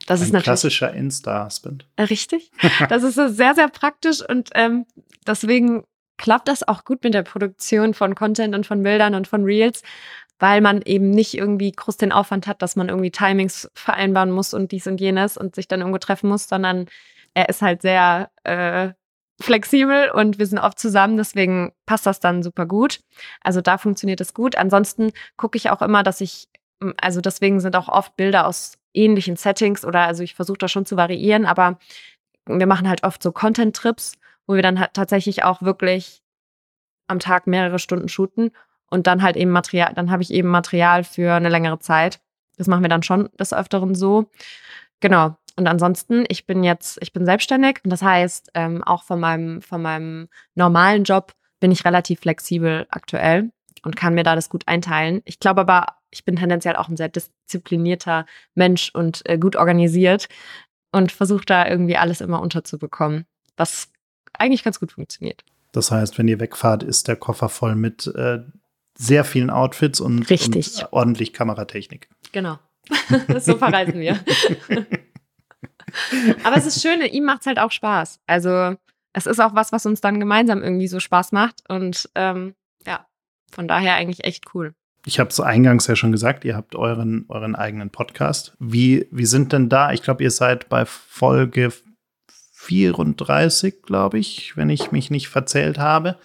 Das 0.08 0.20
Ein 0.20 0.28
ist 0.28 0.34
natürlich 0.34 0.44
klassischer 0.44 0.94
Insta-Husband. 0.94 1.88
Richtig. 2.00 2.52
Das 2.90 3.04
ist 3.04 3.16
so 3.16 3.28
sehr, 3.28 3.56
sehr 3.56 3.70
praktisch 3.70 4.28
und 4.28 4.50
ähm, 4.56 4.86
deswegen 5.28 5.84
klappt 6.18 6.48
das 6.48 6.68
auch 6.68 6.84
gut 6.84 7.04
mit 7.04 7.14
der 7.14 7.24
Produktion 7.24 7.94
von 7.94 8.16
Content 8.16 8.56
und 8.56 8.66
von 8.66 8.84
Bildern 8.84 9.16
und 9.16 9.28
von 9.28 9.44
Reels, 9.44 9.84
weil 10.38 10.62
man 10.62 10.82
eben 10.82 11.12
nicht 11.12 11.36
irgendwie 11.36 11.72
groß 11.72 11.98
den 11.98 12.12
Aufwand 12.12 12.48
hat, 12.48 12.62
dass 12.62 12.76
man 12.76 12.90
irgendwie 12.90 13.12
Timings 13.12 13.70
vereinbaren 13.74 14.32
muss 14.32 14.54
und 14.54 14.72
dies 14.72 14.88
und 14.88 15.00
jenes 15.00 15.38
und 15.38 15.56
sich 15.56 15.68
dann 15.68 15.82
irgendwo 15.82 16.00
treffen 16.00 16.30
muss, 16.30 16.48
sondern 16.48 16.88
er 17.34 17.50
ist 17.50 17.62
halt 17.62 17.82
sehr 17.82 18.32
äh, 18.44 18.90
flexibel 19.42 20.12
und 20.12 20.40
wir 20.40 20.46
sind 20.46 20.60
oft 20.60 20.80
zusammen, 20.80 21.18
deswegen 21.18 21.72
passt 21.86 22.06
das 22.06 22.20
dann 22.20 22.44
super 22.44 22.66
gut. 22.66 23.00
Also 23.42 23.62
da 23.62 23.78
funktioniert 23.78 24.22
es 24.22 24.34
gut. 24.34 24.56
Ansonsten 24.56 25.12
gucke 25.38 25.58
ich 25.58 25.70
auch 25.70 25.82
immer, 25.82 26.04
dass 26.04 26.22
ich 26.22 26.50
also 26.98 27.22
deswegen 27.22 27.60
sind 27.60 27.76
auch 27.76 27.90
oft 27.90 28.16
Bilder 28.16 28.48
aus 28.48 28.78
ähnlichen 28.94 29.36
Settings 29.36 29.86
oder 29.86 30.02
also 30.02 30.24
ich 30.24 30.36
versuche 30.36 30.58
das 30.58 30.72
schon 30.72 30.86
zu 30.86 30.98
variieren, 30.98 31.46
aber 31.46 31.78
wir 32.46 32.68
machen 32.68 32.90
halt 32.90 33.04
oft 33.04 33.22
so 33.22 33.32
Content-Trips, 33.32 34.14
wo 34.48 34.56
wir 34.56 34.64
dann 34.64 34.80
halt 34.80 34.94
tatsächlich 34.94 35.44
auch 35.44 35.62
wirklich 35.62 36.24
am 37.08 37.20
Tag 37.20 37.48
mehrere 37.48 37.80
Stunden 37.80 38.10
shooten 38.10 38.52
und 38.90 39.08
dann 39.08 39.22
halt 39.22 39.36
eben 39.36 39.52
Material, 39.52 39.94
dann 39.94 40.10
habe 40.10 40.24
ich 40.24 40.32
eben 40.32 40.50
Material 40.50 41.04
für 41.04 41.34
eine 41.34 41.50
längere 41.50 41.80
Zeit. 41.80 42.20
Das 42.58 42.68
machen 42.68 42.84
wir 42.84 42.90
dann 42.90 43.04
schon 43.04 43.30
des 43.40 43.54
Öfteren 43.54 43.96
so. 43.96 44.30
Genau. 45.00 45.36
Und 45.60 45.68
ansonsten, 45.68 46.24
ich 46.30 46.46
bin 46.46 46.64
jetzt, 46.64 47.00
ich 47.02 47.12
bin 47.12 47.26
selbstständig 47.26 47.82
und 47.84 47.90
das 47.90 48.02
heißt, 48.02 48.52
ähm, 48.54 48.82
auch 48.82 49.04
von 49.04 49.20
meinem, 49.20 49.62
von 49.62 49.82
meinem 49.82 50.30
normalen 50.56 51.04
Job 51.04 51.34
bin 51.60 51.70
ich 51.70 51.84
relativ 51.84 52.22
flexibel 52.22 52.88
aktuell 52.90 53.52
und 53.84 53.98
kann 53.98 54.14
mir 54.14 54.24
da 54.24 54.36
das 54.36 54.48
gut 54.48 54.66
einteilen. 54.70 55.22
Ich 55.26 55.38
glaube 55.42 55.60
aber, 55.60 55.98
ich 56.12 56.24
bin 56.24 56.38
tendenziell 56.38 56.78
auch 56.78 56.88
ein 56.88 56.96
sehr 56.96 57.10
disziplinierter 57.10 58.26
Mensch 58.56 58.90
und 58.94 59.28
äh, 59.30 59.38
gut 59.38 59.58
organisiert 59.58 60.30
und 60.94 61.12
versuche 61.12 61.44
da 61.46 61.68
irgendwie 61.68 61.98
alles 61.98 62.22
immer 62.22 62.42
unterzubekommen, 62.42 63.26
was 63.58 63.90
eigentlich 64.32 64.64
ganz 64.64 64.80
gut 64.80 64.94
funktioniert. 64.94 65.44
Das 65.74 65.92
heißt, 65.92 66.18
wenn 66.18 66.30
ihr 66.30 66.40
wegfahrt, 66.40 66.84
ist 66.84 67.10
der 67.10 67.18
Koffer 67.18 67.50
voll 67.50 67.76
mit 67.76 68.08
äh, 68.08 68.40
sehr 68.98 69.26
vielen 69.26 69.50
Outfits 69.50 70.00
und, 70.00 70.32
und 70.32 70.88
ordentlich 70.92 71.34
Kameratechnik. 71.34 72.08
Genau. 72.32 72.60
so 73.40 73.58
verreisen 73.58 74.00
wir. 74.00 74.18
Aber 76.44 76.58
es 76.58 76.66
ist 76.66 76.82
schön, 76.82 77.02
ihm 77.02 77.26
macht 77.26 77.42
es 77.42 77.48
halt 77.48 77.60
auch 77.60 77.72
Spaß. 77.72 78.20
Also 78.28 78.76
es 79.14 79.26
ist 79.26 79.40
auch 79.40 79.56
was, 79.56 79.72
was 79.72 79.86
uns 79.86 80.02
dann 80.02 80.20
gemeinsam 80.20 80.64
irgendwie 80.64 80.88
so 80.88 81.00
Spaß 81.00 81.32
macht. 81.32 81.64
Und 81.70 82.10
ähm, 82.16 82.56
ja, 82.86 83.06
von 83.52 83.68
daher 83.68 83.96
eigentlich 83.96 84.24
echt 84.24 84.54
cool. 84.54 84.74
Ich 85.06 85.20
habe 85.20 85.30
es 85.30 85.40
eingangs 85.40 85.88
ja 85.88 85.96
schon 85.96 86.12
gesagt, 86.12 86.46
ihr 86.46 86.56
habt 86.56 86.76
euren, 86.76 87.26
euren 87.30 87.56
eigenen 87.56 87.90
Podcast. 87.90 88.56
Wie, 88.60 89.08
wie 89.12 89.26
sind 89.26 89.54
denn 89.54 89.70
da? 89.70 89.92
Ich 89.94 90.04
glaube, 90.04 90.24
ihr 90.24 90.32
seid 90.32 90.70
bei 90.70 90.86
Folge 90.86 91.72
34, 92.54 93.82
glaube 93.82 94.20
ich, 94.20 94.58
wenn 94.58 94.70
ich 94.70 94.92
mich 94.92 95.10
nicht 95.10 95.30
verzählt 95.30 95.80
habe. 95.80 96.18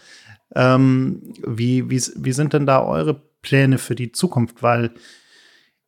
Ähm, 0.54 1.22
wie, 1.46 1.88
wie, 1.88 2.02
wie 2.16 2.32
sind 2.32 2.52
denn 2.52 2.66
da 2.66 2.82
eure 2.82 3.14
Pläne 3.42 3.78
für 3.78 3.94
die 3.94 4.12
Zukunft? 4.12 4.62
Weil 4.62 4.90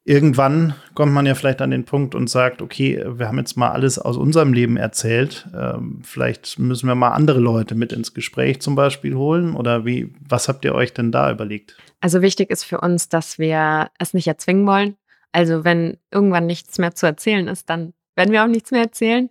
irgendwann 0.06 0.74
kommt 0.94 1.12
man 1.12 1.26
ja 1.26 1.34
vielleicht 1.34 1.60
an 1.60 1.72
den 1.72 1.84
Punkt 1.84 2.14
und 2.14 2.30
sagt, 2.30 2.62
okay, 2.62 3.04
wir 3.06 3.26
haben 3.26 3.38
jetzt 3.38 3.56
mal 3.56 3.72
alles 3.72 3.98
aus 3.98 4.16
unserem 4.16 4.52
Leben 4.52 4.76
erzählt. 4.76 5.48
Ähm, 5.54 6.00
vielleicht 6.04 6.60
müssen 6.60 6.86
wir 6.86 6.94
mal 6.94 7.10
andere 7.10 7.40
Leute 7.40 7.74
mit 7.74 7.92
ins 7.92 8.14
Gespräch 8.14 8.60
zum 8.60 8.76
Beispiel 8.76 9.16
holen. 9.16 9.56
Oder 9.56 9.84
wie, 9.84 10.14
was 10.20 10.48
habt 10.48 10.64
ihr 10.64 10.74
euch 10.76 10.94
denn 10.94 11.10
da 11.10 11.30
überlegt? 11.30 11.76
Also 12.00 12.22
wichtig 12.22 12.50
ist 12.50 12.62
für 12.62 12.80
uns, 12.80 13.08
dass 13.08 13.40
wir 13.40 13.90
es 13.98 14.14
nicht 14.14 14.28
erzwingen 14.28 14.66
wollen. 14.66 14.96
Also 15.32 15.64
wenn 15.64 15.98
irgendwann 16.12 16.46
nichts 16.46 16.78
mehr 16.78 16.94
zu 16.94 17.06
erzählen 17.06 17.48
ist, 17.48 17.68
dann 17.68 17.92
werden 18.14 18.32
wir 18.32 18.44
auch 18.44 18.48
nichts 18.48 18.70
mehr 18.70 18.82
erzählen. 18.82 19.28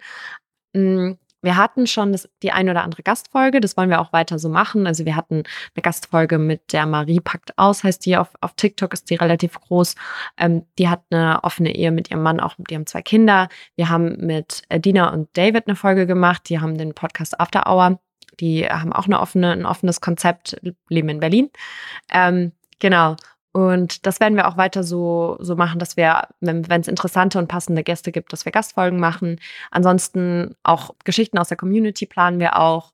Mm, 0.73 1.13
wir 1.45 1.55
hatten 1.55 1.87
schon 1.87 2.11
das, 2.11 2.27
die 2.43 2.51
ein 2.51 2.69
oder 2.69 2.83
andere 2.83 3.03
Gastfolge, 3.03 3.61
das 3.61 3.77
wollen 3.77 3.89
wir 3.89 4.01
auch 4.01 4.11
weiter 4.11 4.39
so 4.39 4.49
machen. 4.49 4.87
Also 4.87 5.05
wir 5.05 5.15
hatten 5.15 5.43
eine 5.75 5.81
Gastfolge 5.81 6.37
mit 6.37 6.73
der 6.73 6.85
Marie 6.85 7.19
packt 7.19 7.57
aus, 7.57 7.83
heißt 7.83 8.05
die 8.05 8.17
auf, 8.17 8.29
auf 8.41 8.53
TikTok, 8.55 8.93
ist 8.93 9.09
die 9.09 9.15
relativ 9.15 9.59
groß. 9.59 9.95
Ähm, 10.37 10.65
die 10.77 10.89
hat 10.89 11.03
eine 11.11 11.43
offene 11.43 11.73
Ehe 11.73 11.91
mit 11.91 12.11
ihrem 12.11 12.23
Mann, 12.23 12.39
auch 12.39 12.55
die 12.57 12.75
haben 12.75 12.87
zwei 12.87 13.01
Kinder. 13.01 13.47
Wir 13.75 13.89
haben 13.89 14.17
mit 14.17 14.63
Dina 14.73 15.13
und 15.13 15.29
David 15.37 15.67
eine 15.67 15.75
Folge 15.75 16.05
gemacht, 16.05 16.49
die 16.49 16.59
haben 16.59 16.77
den 16.77 16.93
Podcast 16.93 17.39
After 17.39 17.67
Hour. 17.67 17.99
Die 18.39 18.67
haben 18.67 18.91
auch 18.91 19.05
eine 19.05 19.21
offene, 19.21 19.51
ein 19.51 19.65
offenes 19.65 20.01
Konzept, 20.01 20.57
leben 20.89 21.09
in 21.09 21.19
Berlin. 21.19 21.49
Ähm, 22.11 22.51
genau. 22.79 23.15
Und 23.55 24.05
das 24.05 24.19
werden 24.19 24.35
wir 24.35 24.49
auch 24.49 24.57
weiter 24.57 24.83
so, 24.83 25.37
so 25.39 25.55
machen, 25.55 25.79
dass 25.79 25.95
wir, 25.95 26.27
wenn 26.41 26.65
es 26.69 26.89
interessante 26.89 27.39
und 27.39 27.47
passende 27.47 27.83
Gäste 27.83 28.11
gibt, 28.11 28.33
dass 28.33 28.43
wir 28.43 28.51
Gastfolgen 28.51 28.99
machen. 28.99 29.39
Ansonsten 29.71 30.55
auch 30.63 30.93
Geschichten 31.05 31.37
aus 31.37 31.47
der 31.47 31.55
Community 31.55 32.05
planen 32.05 32.41
wir 32.41 32.59
auch. 32.59 32.91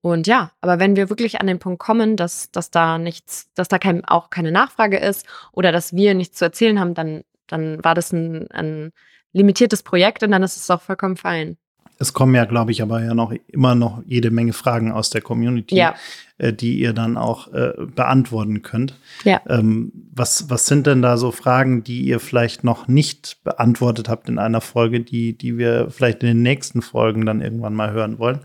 Und 0.00 0.26
ja, 0.26 0.50
aber 0.62 0.80
wenn 0.80 0.96
wir 0.96 1.10
wirklich 1.10 1.40
an 1.40 1.46
den 1.46 1.60
Punkt 1.60 1.78
kommen, 1.78 2.16
dass, 2.16 2.50
dass 2.50 2.72
da 2.72 2.98
nichts, 2.98 3.52
dass 3.54 3.68
da 3.68 3.78
kein, 3.78 4.04
auch 4.04 4.30
keine 4.30 4.50
Nachfrage 4.50 4.98
ist 4.98 5.28
oder 5.52 5.70
dass 5.70 5.94
wir 5.94 6.14
nichts 6.14 6.38
zu 6.38 6.44
erzählen 6.44 6.80
haben, 6.80 6.94
dann, 6.94 7.22
dann 7.46 7.84
war 7.84 7.94
das 7.94 8.12
ein, 8.12 8.50
ein 8.50 8.90
limitiertes 9.32 9.84
Projekt 9.84 10.24
und 10.24 10.32
dann 10.32 10.42
ist 10.42 10.56
es 10.56 10.68
auch 10.72 10.82
vollkommen 10.82 11.18
fein. 11.18 11.56
Es 12.00 12.12
kommen 12.12 12.34
ja, 12.34 12.46
glaube 12.46 12.72
ich, 12.72 12.82
aber 12.82 13.02
ja 13.04 13.14
noch 13.14 13.32
immer 13.48 13.74
noch 13.74 14.02
jede 14.06 14.30
Menge 14.30 14.52
Fragen 14.52 14.90
aus 14.90 15.10
der 15.10 15.20
Community, 15.20 15.76
ja. 15.76 15.94
äh, 16.38 16.52
die 16.52 16.80
ihr 16.80 16.92
dann 16.92 17.16
auch 17.16 17.52
äh, 17.52 17.72
beantworten 17.94 18.62
könnt. 18.62 18.94
Ja. 19.24 19.40
Ähm, 19.48 19.92
was, 20.12 20.50
was 20.50 20.66
sind 20.66 20.86
denn 20.86 21.02
da 21.02 21.16
so 21.16 21.30
Fragen, 21.30 21.84
die 21.84 22.00
ihr 22.00 22.18
vielleicht 22.18 22.64
noch 22.64 22.88
nicht 22.88 23.38
beantwortet 23.44 24.08
habt 24.08 24.28
in 24.28 24.38
einer 24.38 24.60
Folge, 24.60 25.00
die, 25.00 25.36
die 25.36 25.58
wir 25.58 25.90
vielleicht 25.90 26.22
in 26.22 26.28
den 26.28 26.42
nächsten 26.42 26.82
Folgen 26.82 27.26
dann 27.26 27.42
irgendwann 27.42 27.74
mal 27.74 27.92
hören 27.92 28.18
wollen 28.18 28.40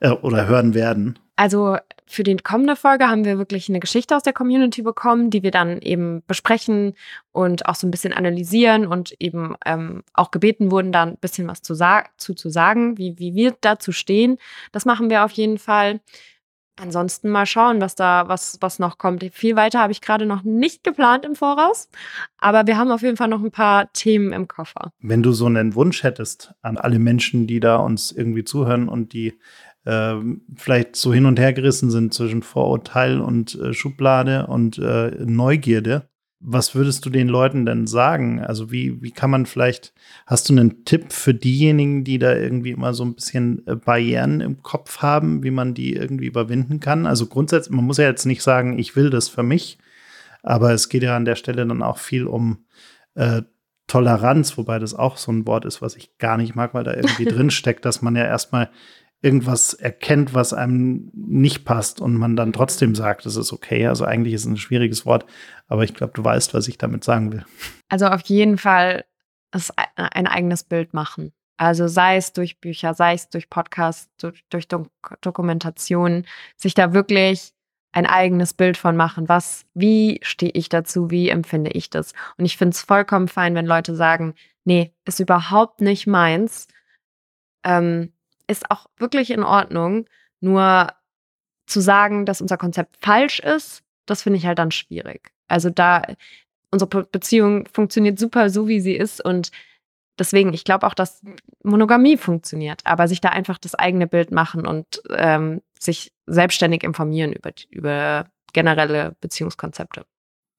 äh, 0.00 0.10
oder 0.10 0.46
hören 0.46 0.74
werden? 0.74 1.18
Also 1.36 1.78
für 2.10 2.24
die 2.24 2.36
kommende 2.36 2.76
Folge 2.76 3.08
haben 3.08 3.24
wir 3.24 3.38
wirklich 3.38 3.68
eine 3.68 3.80
Geschichte 3.80 4.16
aus 4.16 4.22
der 4.22 4.32
Community 4.32 4.82
bekommen, 4.82 5.30
die 5.30 5.42
wir 5.42 5.50
dann 5.50 5.80
eben 5.80 6.22
besprechen 6.26 6.94
und 7.32 7.66
auch 7.66 7.76
so 7.76 7.86
ein 7.86 7.90
bisschen 7.90 8.12
analysieren 8.12 8.86
und 8.86 9.14
eben 9.20 9.54
ähm, 9.64 10.02
auch 10.12 10.30
gebeten 10.30 10.70
wurden, 10.70 10.92
da 10.92 11.04
ein 11.04 11.16
bisschen 11.16 11.46
was 11.46 11.62
zu, 11.62 11.74
zu, 12.16 12.34
zu 12.34 12.50
sagen, 12.50 12.98
wie, 12.98 13.18
wie 13.18 13.34
wir 13.34 13.54
dazu 13.60 13.92
stehen. 13.92 14.38
Das 14.72 14.84
machen 14.84 15.08
wir 15.08 15.24
auf 15.24 15.32
jeden 15.32 15.58
Fall. 15.58 16.00
Ansonsten 16.80 17.28
mal 17.28 17.44
schauen, 17.44 17.80
was 17.80 17.94
da, 17.94 18.26
was, 18.28 18.56
was 18.60 18.78
noch 18.78 18.96
kommt. 18.96 19.22
Viel 19.32 19.54
weiter 19.54 19.80
habe 19.80 19.92
ich 19.92 20.00
gerade 20.00 20.24
noch 20.24 20.44
nicht 20.44 20.82
geplant 20.82 21.26
im 21.26 21.34
Voraus, 21.34 21.90
aber 22.38 22.66
wir 22.66 22.78
haben 22.78 22.90
auf 22.90 23.02
jeden 23.02 23.18
Fall 23.18 23.28
noch 23.28 23.42
ein 23.42 23.50
paar 23.50 23.92
Themen 23.92 24.32
im 24.32 24.48
Koffer. 24.48 24.90
Wenn 25.00 25.22
du 25.22 25.32
so 25.32 25.44
einen 25.44 25.74
Wunsch 25.74 26.02
hättest 26.02 26.54
an 26.62 26.78
alle 26.78 26.98
Menschen, 26.98 27.46
die 27.46 27.60
da 27.60 27.76
uns 27.76 28.12
irgendwie 28.12 28.44
zuhören 28.44 28.88
und 28.88 29.12
die 29.12 29.38
äh, 29.90 30.14
vielleicht 30.56 30.94
so 30.94 31.12
hin 31.12 31.26
und 31.26 31.38
her 31.38 31.52
gerissen 31.52 31.90
sind 31.90 32.14
zwischen 32.14 32.42
Vorurteil 32.42 33.20
und 33.20 33.56
äh, 33.56 33.72
Schublade 33.72 34.46
und 34.46 34.78
äh, 34.78 35.10
Neugierde. 35.24 36.08
Was 36.42 36.74
würdest 36.74 37.04
du 37.04 37.10
den 37.10 37.28
Leuten 37.28 37.66
denn 37.66 37.86
sagen? 37.86 38.40
Also 38.40 38.70
wie, 38.70 39.02
wie 39.02 39.10
kann 39.10 39.30
man 39.30 39.44
vielleicht, 39.44 39.92
hast 40.26 40.48
du 40.48 40.54
einen 40.54 40.84
Tipp 40.84 41.12
für 41.12 41.34
diejenigen, 41.34 42.04
die 42.04 42.18
da 42.18 42.34
irgendwie 42.34 42.70
immer 42.70 42.94
so 42.94 43.04
ein 43.04 43.14
bisschen 43.14 43.66
äh, 43.66 43.74
Barrieren 43.74 44.40
im 44.40 44.62
Kopf 44.62 44.98
haben, 44.98 45.42
wie 45.42 45.50
man 45.50 45.74
die 45.74 45.94
irgendwie 45.94 46.26
überwinden 46.26 46.80
kann? 46.80 47.06
Also 47.06 47.26
grundsätzlich, 47.26 47.74
man 47.74 47.84
muss 47.84 47.98
ja 47.98 48.06
jetzt 48.06 48.26
nicht 48.26 48.42
sagen, 48.42 48.78
ich 48.78 48.96
will 48.96 49.10
das 49.10 49.28
für 49.28 49.42
mich, 49.42 49.78
aber 50.42 50.72
es 50.72 50.88
geht 50.88 51.02
ja 51.02 51.16
an 51.16 51.26
der 51.26 51.36
Stelle 51.36 51.66
dann 51.66 51.82
auch 51.82 51.98
viel 51.98 52.26
um 52.26 52.64
äh, 53.16 53.42
Toleranz, 53.86 54.56
wobei 54.56 54.78
das 54.78 54.94
auch 54.94 55.16
so 55.16 55.32
ein 55.32 55.48
Wort 55.48 55.64
ist, 55.64 55.82
was 55.82 55.96
ich 55.96 56.16
gar 56.18 56.36
nicht 56.36 56.54
mag, 56.54 56.74
weil 56.74 56.84
da 56.84 56.94
irgendwie 56.94 57.24
drin 57.26 57.50
steckt, 57.50 57.84
dass 57.84 58.02
man 58.02 58.14
ja 58.14 58.24
erstmal 58.24 58.70
irgendwas 59.22 59.74
erkennt, 59.74 60.32
was 60.34 60.52
einem 60.52 61.10
nicht 61.12 61.64
passt 61.64 62.00
und 62.00 62.14
man 62.14 62.36
dann 62.36 62.52
trotzdem 62.52 62.94
sagt, 62.94 63.26
es 63.26 63.36
ist 63.36 63.52
okay. 63.52 63.86
Also 63.86 64.04
eigentlich 64.04 64.34
ist 64.34 64.42
es 64.42 64.46
ein 64.46 64.56
schwieriges 64.56 65.04
Wort, 65.04 65.26
aber 65.68 65.84
ich 65.84 65.94
glaube, 65.94 66.12
du 66.14 66.24
weißt, 66.24 66.54
was 66.54 66.68
ich 66.68 66.78
damit 66.78 67.04
sagen 67.04 67.32
will. 67.32 67.44
Also 67.88 68.06
auf 68.06 68.22
jeden 68.22 68.56
Fall 68.56 69.04
ein 69.96 70.26
eigenes 70.26 70.64
Bild 70.64 70.94
machen. 70.94 71.32
Also 71.58 71.88
sei 71.88 72.16
es 72.16 72.32
durch 72.32 72.60
Bücher, 72.60 72.94
sei 72.94 73.14
es 73.14 73.28
durch 73.28 73.50
Podcasts, 73.50 74.08
durch, 74.18 74.42
durch 74.48 74.66
Dok 74.68 74.88
Dokumentation, 75.20 76.24
sich 76.56 76.72
da 76.72 76.94
wirklich 76.94 77.52
ein 77.92 78.06
eigenes 78.06 78.54
Bild 78.54 78.78
von 78.78 78.96
machen. 78.96 79.28
Was, 79.28 79.66
wie 79.74 80.20
stehe 80.22 80.52
ich 80.52 80.70
dazu? 80.70 81.10
Wie 81.10 81.28
empfinde 81.28 81.72
ich 81.72 81.90
das? 81.90 82.14
Und 82.38 82.46
ich 82.46 82.56
finde 82.56 82.74
es 82.74 82.82
vollkommen 82.82 83.28
fein, 83.28 83.54
wenn 83.54 83.66
Leute 83.66 83.94
sagen, 83.94 84.34
nee, 84.64 84.94
ist 85.04 85.20
überhaupt 85.20 85.80
nicht 85.82 86.06
meins. 86.06 86.68
Ähm, 87.64 88.12
ist 88.50 88.70
auch 88.70 88.86
wirklich 88.98 89.30
in 89.30 89.42
Ordnung. 89.42 90.06
Nur 90.40 90.92
zu 91.66 91.80
sagen, 91.80 92.26
dass 92.26 92.40
unser 92.40 92.56
Konzept 92.56 92.96
falsch 93.00 93.40
ist, 93.40 93.82
das 94.06 94.22
finde 94.22 94.38
ich 94.38 94.46
halt 94.46 94.58
dann 94.58 94.70
schwierig. 94.70 95.30
Also 95.48 95.70
da, 95.70 96.02
unsere 96.70 97.04
Beziehung 97.04 97.68
funktioniert 97.72 98.18
super 98.18 98.50
so, 98.50 98.68
wie 98.68 98.80
sie 98.80 98.94
ist 98.94 99.24
und 99.24 99.50
deswegen, 100.18 100.52
ich 100.52 100.64
glaube 100.64 100.86
auch, 100.86 100.94
dass 100.94 101.22
Monogamie 101.62 102.16
funktioniert, 102.16 102.82
aber 102.84 103.08
sich 103.08 103.20
da 103.20 103.30
einfach 103.30 103.58
das 103.58 103.74
eigene 103.74 104.06
Bild 104.06 104.30
machen 104.30 104.66
und 104.66 105.02
ähm, 105.10 105.62
sich 105.78 106.12
selbstständig 106.26 106.82
informieren 106.82 107.32
über, 107.32 107.52
über 107.70 108.26
generelle 108.52 109.16
Beziehungskonzepte. 109.20 110.04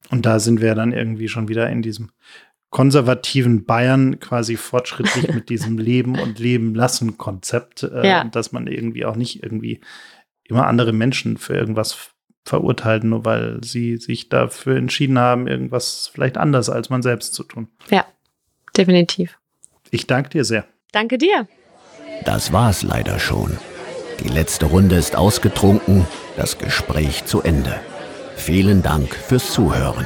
Und 0.10 0.26
da 0.26 0.40
sind 0.40 0.62
wir 0.62 0.76
dann 0.76 0.94
irgendwie 0.94 1.28
schon 1.28 1.48
wieder 1.48 1.70
in 1.70 1.82
diesem 1.82 2.12
konservativen 2.72 3.66
Bayern 3.66 4.20
quasi 4.20 4.56
fortschrittlich 4.56 5.32
mit 5.32 5.50
diesem 5.50 5.78
Leben 5.78 6.18
und 6.18 6.40
Leben 6.40 6.74
lassen 6.74 7.18
Konzept, 7.18 7.84
äh, 7.84 8.08
ja. 8.08 8.24
dass 8.24 8.52
man 8.52 8.66
irgendwie 8.66 9.06
auch 9.06 9.16
nicht 9.16 9.44
irgendwie 9.44 9.82
immer 10.46 10.66
andere 10.66 10.94
Menschen 10.94 11.38
für 11.38 11.54
irgendwas 11.54 12.12
verurteilt, 12.44 13.04
nur 13.04 13.24
weil 13.24 13.64
sie 13.64 13.98
sich 13.98 14.30
dafür 14.30 14.78
entschieden 14.78 15.20
haben, 15.20 15.48
irgendwas 15.48 16.10
vielleicht 16.12 16.38
anders 16.38 16.70
als 16.70 16.90
man 16.90 17.04
selbst 17.04 17.34
zu 17.36 17.44
tun. 17.44 17.68
Ja, 17.90 18.06
definitiv. 18.76 19.38
Ich 19.92 20.08
danke 20.08 20.30
dir 20.30 20.46
sehr. 20.46 20.66
Danke 20.92 21.18
dir. 21.18 21.48
Das 22.26 22.52
war's 22.52 22.84
leider 22.84 23.20
schon. 23.20 23.58
Die 24.24 24.30
letzte 24.30 24.66
Runde 24.66 24.96
ist 24.96 25.16
ausgetrunken, 25.16 26.08
das 26.38 26.58
Gespräch 26.58 27.26
zu 27.26 27.42
Ende. 27.42 27.80
Vielen 28.36 28.82
Dank 28.82 29.14
fürs 29.14 29.52
Zuhören. 29.52 30.06